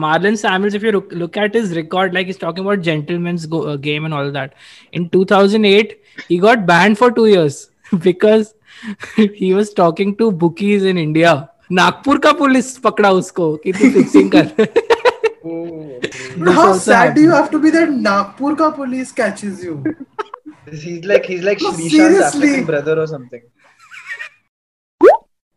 Marlon 0.00 0.38
Samuels, 0.38 0.74
if 0.74 0.82
you 0.82 0.92
look, 0.92 1.10
look 1.12 1.36
at 1.36 1.52
his 1.52 1.74
record, 1.76 2.14
like 2.14 2.28
he's 2.28 2.38
talking 2.38 2.64
about 2.64 2.82
gentleman's 2.82 3.46
go, 3.46 3.64
uh, 3.64 3.76
game 3.76 4.04
and 4.04 4.14
all 4.14 4.30
that. 4.30 4.54
In 4.92 5.10
2008, 5.10 6.00
he 6.28 6.38
got 6.38 6.66
banned 6.66 6.96
for 6.96 7.10
two 7.10 7.26
years 7.26 7.70
because 8.00 8.54
he 9.34 9.52
was 9.54 9.74
talking 9.74 10.16
to 10.16 10.30
bookies 10.30 10.84
in 10.84 10.98
India. 10.98 11.48
Nagpur 11.72 12.18
का 12.18 12.32
police 12.32 12.76
पकड़ा 12.78 13.10
उसको 13.12 13.54
कि 13.64 13.72
तू 13.72 13.90
fixing 13.94 14.30
कर 14.34 14.81
Oh, 15.45 15.99
how 16.45 16.73
sad 16.73 17.15
do 17.15 17.21
you 17.21 17.31
have 17.31 17.51
to 17.51 17.59
be 17.59 17.69
that 17.71 17.89
Nagpur 17.89 18.55
ka 18.55 18.71
police 18.71 19.11
catches 19.11 19.63
you? 19.63 19.83
he's 20.71 21.03
like 21.05 21.25
he's 21.25 21.43
like 21.43 21.61
No, 21.61 21.71
Sreesanth's 21.71 21.91
seriously. 21.91 22.47
African 22.47 22.65
brother 22.65 22.99
or 23.01 23.07
something. 23.07 23.41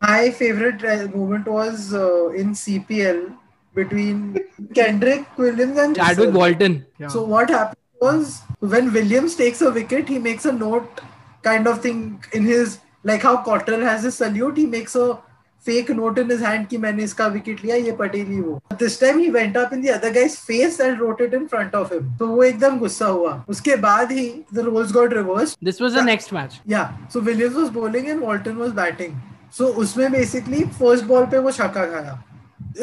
My 0.02 0.30
favorite 0.30 0.84
uh, 0.84 1.08
moment 1.16 1.46
was 1.46 1.94
uh, 1.94 2.28
in 2.30 2.50
CPL 2.52 3.36
between 3.74 4.38
Kesrick 4.74 5.26
Williams 5.38 5.78
and 5.78 5.96
Chadwick 5.96 6.34
Walton. 6.34 6.84
Yeah. 6.98 7.08
So 7.08 7.24
what 7.24 7.48
happened 7.50 7.78
was 8.00 8.40
when 8.58 8.92
Williams 8.92 9.36
takes 9.36 9.62
a 9.62 9.70
wicket, 9.70 10.08
he 10.08 10.18
makes 10.18 10.44
a 10.44 10.52
note 10.52 11.00
kind 11.42 11.66
of 11.66 11.80
thing 11.80 12.22
in 12.32 12.44
his 12.44 12.78
like 13.04 13.22
how 13.22 13.42
Cottrell 13.42 13.80
has 13.80 14.02
his 14.02 14.16
salute. 14.16 14.56
He 14.56 14.66
makes 14.66 14.96
a 14.96 15.18
fake 15.58 15.88
note 15.90 16.18
in 16.18 16.28
his 16.30 16.40
hand 16.40 16.68
कि 16.68 16.78
मैंने 16.78 17.02
इसका 17.04 17.26
wicket 17.32 17.64
लिया 17.64 17.76
ये 17.76 17.92
पटेल 18.00 18.26
ही 18.26 18.40
वो. 18.40 18.60
This 18.78 18.98
time 18.98 19.18
he 19.18 19.30
went 19.30 19.56
up 19.56 19.72
in 19.72 19.82
the 19.82 19.92
other 19.94 20.12
guy's 20.12 20.36
face 20.36 20.78
and 20.80 21.00
wrote 21.00 21.20
it 21.20 21.34
in 21.34 21.48
front 21.48 21.74
of 21.74 21.92
him. 21.92 22.10
तो 22.18 22.26
वो 22.26 22.42
एकदम 22.44 22.78
गुस्सा 22.78 23.06
हुआ. 23.06 23.44
उसके 23.48 23.76
बाद 23.86 24.12
ही 24.12 24.28
the 24.54 24.64
roles 24.68 24.92
got 24.92 25.16
reversed. 25.20 25.58
this 25.60 25.80
was 25.80 25.94
the 25.94 26.02
next 26.02 26.32
match. 26.32 26.60
Yeah. 26.64 26.92
So 27.08 27.20
Williams 27.20 27.56
was 27.56 27.70
bowling 27.70 28.10
and 28.10 28.20
Walton 28.20 28.58
was 28.58 28.72
batting. 28.72 29.18
So 29.50 29.72
उसमें 29.84 30.10
basically 30.12 30.64
first 30.78 31.08
ball 31.08 31.26
पे 31.30 31.38
वो 31.38 31.52
छक्का 31.58 31.86
खाया. 31.92 32.22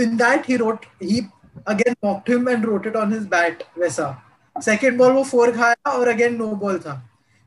In 0.06 0.18
that 0.18 0.46
he 0.46 0.58
wrote 0.58 0.86
he 1.00 1.24
again 1.68 1.96
mocked 2.04 2.30
him 2.30 2.48
and 2.48 2.68
wrote 2.68 2.86
it 2.86 2.96
on 2.96 3.12
his 3.12 3.26
bat 3.26 3.64
वैसा. 3.78 4.16
Second 4.62 4.98
ball 4.98 5.12
वो 5.14 5.26
four 5.32 5.52
खाया 5.52 5.98
और 5.98 6.14
again 6.14 6.38
no 6.38 6.56
ball 6.56 6.80
था. 6.80 7.02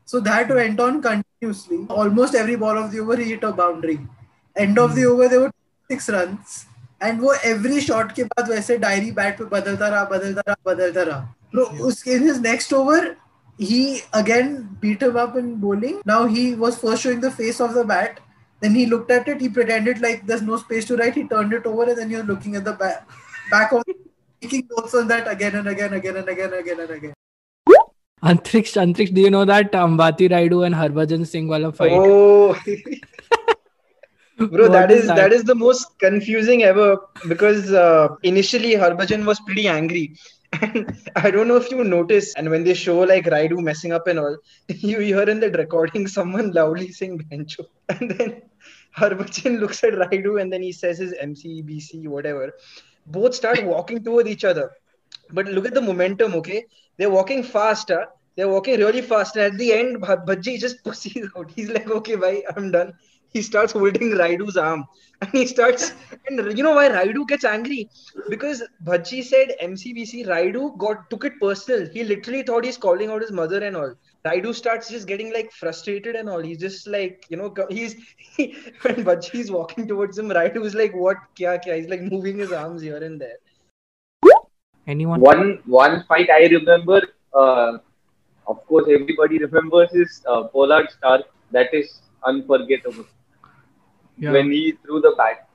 So 0.05 0.19
that 0.21 0.49
went 0.49 0.79
on 0.79 1.01
continuously. 1.01 1.85
Almost 1.89 2.35
every 2.35 2.55
ball 2.55 2.77
of 2.77 2.91
the 2.91 3.01
over 3.01 3.17
he 3.17 3.25
hit 3.25 3.43
a 3.43 3.51
boundary. 3.51 3.99
End 4.57 4.79
of 4.79 4.95
the 4.95 5.05
over 5.05 5.27
there 5.27 5.39
were 5.41 5.51
six 5.89 6.09
runs. 6.09 6.65
And 6.99 7.19
वो 7.21 7.33
every 7.43 7.79
shot 7.79 8.15
के 8.15 8.23
बाद 8.23 8.49
वैसे 8.49 8.77
diary 8.77 9.11
bat 9.15 9.37
पे 9.37 9.45
बदलता 9.45 9.87
रहा 9.87 10.03
बदलता 10.11 10.43
रहा 10.47 10.55
बदलता 10.65 11.03
रहा. 11.09 11.27
Bro, 11.53 11.65
उसके 11.89 12.15
in 12.15 12.23
his 12.23 12.39
next 12.39 12.73
over 12.73 13.15
he 13.59 14.01
again 14.13 14.77
beat 14.81 15.01
him 15.01 15.15
up 15.17 15.35
in 15.35 15.55
bowling. 15.55 16.01
Now 16.05 16.25
he 16.25 16.55
was 16.55 16.77
first 16.77 17.03
showing 17.03 17.21
the 17.21 17.31
face 17.31 17.59
of 17.59 17.73
the 17.73 17.83
bat. 17.83 18.19
Then 18.61 18.73
he 18.73 18.85
looked 18.87 19.11
at 19.11 19.27
it. 19.27 19.39
He 19.39 19.49
pretended 19.49 20.01
like 20.01 20.25
there's 20.25 20.41
no 20.41 20.57
space 20.57 20.85
to 20.85 20.97
write. 20.97 21.15
He 21.15 21.27
turned 21.27 21.53
it 21.53 21.65
over, 21.65 21.83
and 21.83 21.97
then 21.97 22.09
he 22.09 22.15
was 22.15 22.25
looking 22.25 22.55
at 22.55 22.65
the 22.65 22.73
back, 22.73 23.07
back 23.51 23.71
of, 23.71 23.83
taking 24.41 24.67
notes 24.75 24.95
on 24.95 25.07
that 25.07 25.31
again 25.31 25.55
and 25.55 25.67
again, 25.67 25.93
again 25.93 26.17
and 26.17 26.29
again, 26.29 26.53
again 26.53 26.79
and 26.79 26.89
again. 26.89 27.13
Antriksh, 28.23 28.73
Antriksh, 28.83 29.13
do 29.13 29.21
you 29.21 29.29
know 29.29 29.45
that 29.45 29.71
Ambati 29.71 30.27
Raidu 30.29 30.65
and 30.65 30.73
Harbhajan 30.73 31.27
Singh 31.27 31.47
wala 31.47 31.71
fight? 31.71 31.91
Oh, 31.91 32.55
bro, 34.37 34.67
What 34.67 34.71
that 34.71 34.91
is 34.91 35.03
is 35.03 35.13
that? 35.13 35.15
that 35.15 35.31
is 35.33 35.43
the 35.43 35.55
most 35.55 35.97
confusing 35.99 36.63
ever 36.63 36.97
because 37.27 37.71
uh, 37.71 38.09
initially 38.23 38.73
Harbhajan 38.75 39.25
was 39.25 39.39
pretty 39.41 39.67
angry. 39.67 40.15
And 40.61 40.97
I 41.15 41.29
don't 41.31 41.47
know 41.47 41.57
if 41.57 41.69
you 41.71 41.83
notice, 41.83 42.33
and 42.35 42.49
when 42.49 42.63
they 42.63 42.73
show 42.73 42.99
like 42.99 43.25
Rayudu 43.25 43.59
messing 43.61 43.91
up 43.91 44.07
and 44.07 44.19
all, 44.19 44.37
you 44.67 44.99
hear 44.99 45.23
in 45.29 45.39
that 45.41 45.57
recording 45.57 46.07
someone 46.17 46.51
loudly 46.51 46.91
saying 46.91 47.19
Bencho. 47.29 47.65
And 47.89 48.11
then 48.11 48.41
Harbhajan 48.97 49.59
looks 49.59 49.83
at 49.83 49.93
Rayudu 49.93 50.41
and 50.41 50.51
then 50.51 50.61
he 50.61 50.71
says 50.71 50.97
his 50.99 51.13
MCBC, 51.13 52.07
whatever. 52.07 52.53
Both 53.05 53.35
start 53.35 53.63
walking 53.63 54.03
toward 54.03 54.27
each 54.27 54.45
other. 54.45 54.71
But 55.31 55.47
look 55.47 55.65
at 55.65 55.73
the 55.73 55.81
momentum, 55.81 56.33
okay? 56.35 56.65
They're 56.97 57.09
walking 57.09 57.43
fast, 57.43 57.89
huh? 57.89 58.05
They're 58.35 58.49
walking 58.49 58.79
really 58.79 59.01
fast. 59.01 59.35
And 59.35 59.45
at 59.53 59.57
the 59.57 59.73
end, 59.73 60.01
Bha- 60.01 60.23
Bhajji 60.25 60.59
just 60.59 60.83
pushes 60.83 61.27
out. 61.37 61.51
He's 61.51 61.69
like, 61.69 61.89
okay, 61.89 62.15
bye, 62.15 62.43
I'm 62.55 62.71
done. 62.71 62.93
He 63.33 63.41
starts 63.41 63.73
holding 63.73 64.11
Rayudu's 64.11 64.57
arm. 64.57 64.85
And 65.21 65.31
he 65.31 65.47
starts, 65.47 65.93
and 66.27 66.55
you 66.55 66.63
know 66.63 66.75
why 66.75 66.89
Rayudu 66.89 67.27
gets 67.27 67.43
angry? 67.43 67.89
Because 68.29 68.61
Bhajji 68.85 69.23
said 69.23 69.55
MCBC, 69.63 70.27
Rayudu 70.27 70.77
got 70.77 71.09
took 71.09 71.25
it 71.25 71.33
personal. 71.41 71.87
He 71.89 72.03
literally 72.03 72.43
thought 72.43 72.63
he's 72.63 72.77
calling 72.77 73.09
out 73.09 73.21
his 73.21 73.31
mother 73.31 73.63
and 73.63 73.75
all. 73.75 73.95
Rayudu 74.25 74.53
starts 74.53 74.89
just 74.89 75.07
getting 75.07 75.33
like 75.33 75.51
frustrated 75.51 76.15
and 76.15 76.29
all. 76.29 76.39
He's 76.39 76.59
just 76.59 76.87
like, 76.87 77.25
you 77.29 77.37
know, 77.37 77.51
he's 77.69 77.95
he, 78.17 78.55
when 78.83 79.03
Bachi's 79.03 79.49
walking 79.49 79.87
towards 79.87 80.19
him, 80.19 80.29
Rayudu 80.29 80.63
is 80.65 80.75
like, 80.75 80.93
what 80.93 81.17
kya 81.35 81.63
kya? 81.65 81.77
He's 81.77 81.89
like 81.89 82.01
moving 82.01 82.37
his 82.37 82.51
arms 82.51 82.83
here 82.83 83.03
and 83.03 83.19
there. 83.19 83.37
Anyone? 84.85 85.19
One 85.19 85.59
one 85.65 86.03
fight 86.07 86.29
I 86.29 86.45
remember. 86.45 87.01
Uh, 87.33 87.79
of 88.47 88.65
course, 88.67 88.85
everybody 88.87 89.39
remembers 89.39 89.93
is 89.93 90.21
uh, 90.27 90.43
Pollard 90.43 90.89
Stark. 90.91 91.23
That 91.51 91.73
is 91.73 92.01
unforgettable. 92.23 93.05
Yeah. 94.17 94.31
When 94.31 94.51
he 94.51 94.73
threw 94.83 94.99
the 95.01 95.13
bat, 95.17 95.47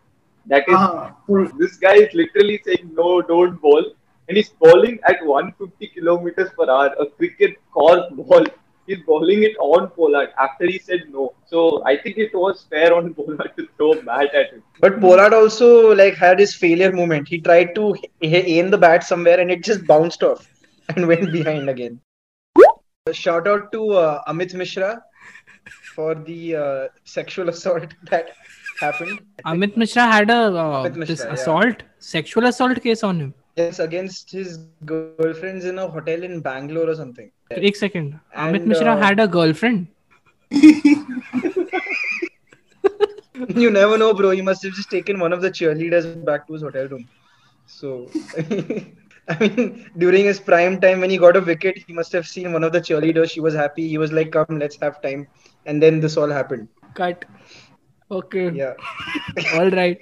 that 0.46 0.68
is 0.68 0.74
हाँ, 0.74 1.16
pull- 1.26 1.50
this 1.58 1.76
guy 1.76 1.94
is 1.94 2.14
literally 2.14 2.60
saying 2.64 2.90
no, 2.94 3.22
don't 3.22 3.60
bowl, 3.60 3.84
and 4.28 4.36
he's 4.36 4.50
bowling 4.50 4.98
at 5.08 5.24
150 5.24 5.88
kilometers 5.88 6.50
per 6.58 6.68
hour, 6.70 6.94
a 7.00 7.06
cricket 7.06 7.56
cork 7.72 8.10
ball. 8.10 8.46
He's 8.86 8.98
bowling 9.06 9.44
it 9.44 9.56
on 9.58 9.90
Pollard 9.90 10.30
after 10.38 10.66
he 10.66 10.78
said 10.78 11.02
no. 11.10 11.34
So 11.46 11.84
I 11.84 11.96
think 11.96 12.18
it 12.18 12.34
was 12.34 12.66
fair 12.68 12.92
on 12.94 13.14
Pollard 13.18 13.52
to 13.56 13.68
throw 13.76 13.94
bat 14.02 14.34
at 14.34 14.52
him. 14.52 14.62
But 14.80 15.00
Pollard 15.00 15.32
also 15.32 15.94
like 15.94 16.14
had 16.14 16.40
his 16.40 16.54
failure 16.54 16.92
moment. 16.92 17.28
He 17.28 17.40
tried 17.40 17.76
to 17.76 17.94
h- 18.22 18.44
aim 18.56 18.70
the 18.70 18.78
bat 18.78 19.04
somewhere 19.04 19.38
and 19.38 19.52
it 19.52 19.62
just 19.62 19.86
bounced 19.86 20.24
off 20.24 20.48
and 20.96 21.06
went 21.12 21.30
behind 21.32 21.70
again. 21.70 22.00
A 23.06 23.12
shout 23.12 23.46
out 23.46 23.70
to 23.72 23.90
uh, 23.92 24.22
Amit 24.28 24.52
Mishra 24.54 25.02
for 25.94 26.14
the 26.14 26.56
uh, 26.56 26.88
sexual 27.04 27.48
assault 27.54 27.94
that 28.10 28.30
happened. 28.80 29.20
Amit 29.44 29.76
Mishra 29.76 30.02
had 30.02 30.30
a 30.30 30.40
uh, 30.64 30.82
Mishra, 30.84 31.04
this 31.06 31.24
yeah. 31.24 31.32
assault, 31.32 31.82
sexual 31.98 32.46
assault 32.46 32.82
case 32.82 33.02
on 33.02 33.20
him. 33.20 33.34
Yes, 33.56 33.78
against 33.80 34.30
his 34.30 34.58
girlfriends 34.86 35.66
in 35.66 35.78
a 35.78 35.86
hotel 35.86 36.22
in 36.22 36.40
Bangalore 36.40 36.88
or 36.88 36.94
something. 36.94 37.30
एक 37.50 37.76
second. 37.76 38.18
Amit 38.34 38.64
Mishra 38.64 38.94
uh, 38.94 39.00
had 39.00 39.20
a 39.20 39.28
girlfriend. 39.28 39.86
You 43.48 43.70
never 43.70 43.98
know, 43.98 44.14
bro. 44.14 44.30
He 44.30 44.42
must 44.42 44.62
have 44.62 44.72
just 44.74 44.90
taken 44.90 45.18
one 45.18 45.32
of 45.32 45.40
the 45.42 45.50
cheerleaders 45.50 46.24
back 46.24 46.46
to 46.46 46.52
his 46.52 46.62
hotel 46.62 46.86
room. 46.88 47.08
So, 47.66 48.10
I 49.28 49.38
mean, 49.38 49.90
during 49.98 50.24
his 50.24 50.40
prime 50.40 50.80
time 50.80 51.00
when 51.00 51.10
he 51.10 51.16
got 51.16 51.36
a 51.36 51.40
wicket, 51.40 51.78
he 51.86 51.92
must 51.92 52.12
have 52.12 52.26
seen 52.26 52.52
one 52.52 52.64
of 52.64 52.72
the 52.72 52.80
cheerleaders. 52.80 53.30
She 53.30 53.40
was 53.40 53.54
happy. 53.54 53.88
He 53.88 53.98
was 53.98 54.12
like, 54.12 54.32
"Come, 54.32 54.58
let's 54.58 54.76
have 54.80 55.00
time." 55.00 55.28
And 55.66 55.82
then 55.82 56.00
this 56.00 56.16
all 56.16 56.28
happened. 56.28 56.68
Cut. 56.94 57.24
Okay. 58.10 58.50
Yeah. 58.50 58.74
All 59.54 59.70
right. 59.70 59.98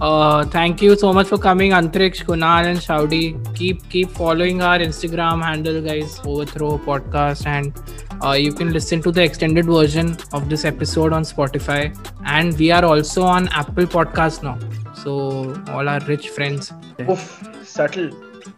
Uh, 0.00 0.44
thank 0.46 0.80
you 0.80 0.96
so 0.96 1.12
much 1.12 1.26
for 1.26 1.36
coming, 1.36 1.72
Antriksh, 1.72 2.24
Kunal, 2.24 2.64
and 2.64 2.78
Shaudi. 2.78 3.22
Keep 3.54 3.86
keep 3.90 4.10
following 4.10 4.62
our 4.62 4.78
Instagram 4.78 5.42
handle, 5.44 5.82
guys. 5.82 6.18
Overthrow 6.24 6.78
podcast, 6.78 7.46
and 7.46 7.82
uh, 8.24 8.32
you 8.32 8.54
can 8.54 8.72
listen 8.72 9.02
to 9.02 9.12
the 9.12 9.22
extended 9.22 9.66
version 9.66 10.16
of 10.32 10.48
this 10.48 10.64
episode 10.64 11.12
on 11.12 11.24
Spotify. 11.24 11.82
And 12.24 12.58
we 12.58 12.70
are 12.70 12.84
also 12.84 13.24
on 13.24 13.48
Apple 13.48 13.84
Podcast 13.84 14.42
now. 14.42 14.79
So 15.02 15.54
all 15.68 15.88
our 15.88 16.00
rich 16.00 16.28
friends. 16.30 16.72
Oof, 17.08 17.24
subtle. 17.64 18.10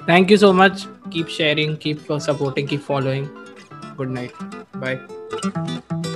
Thank 0.07 0.31
you 0.31 0.37
so 0.37 0.53
much. 0.53 0.87
Keep 1.11 1.29
sharing, 1.29 1.77
keep 1.77 2.01
supporting, 2.19 2.67
keep 2.67 2.81
following. 2.81 3.29
Good 3.97 4.11
night. 4.11 4.33
Bye. 4.81 6.09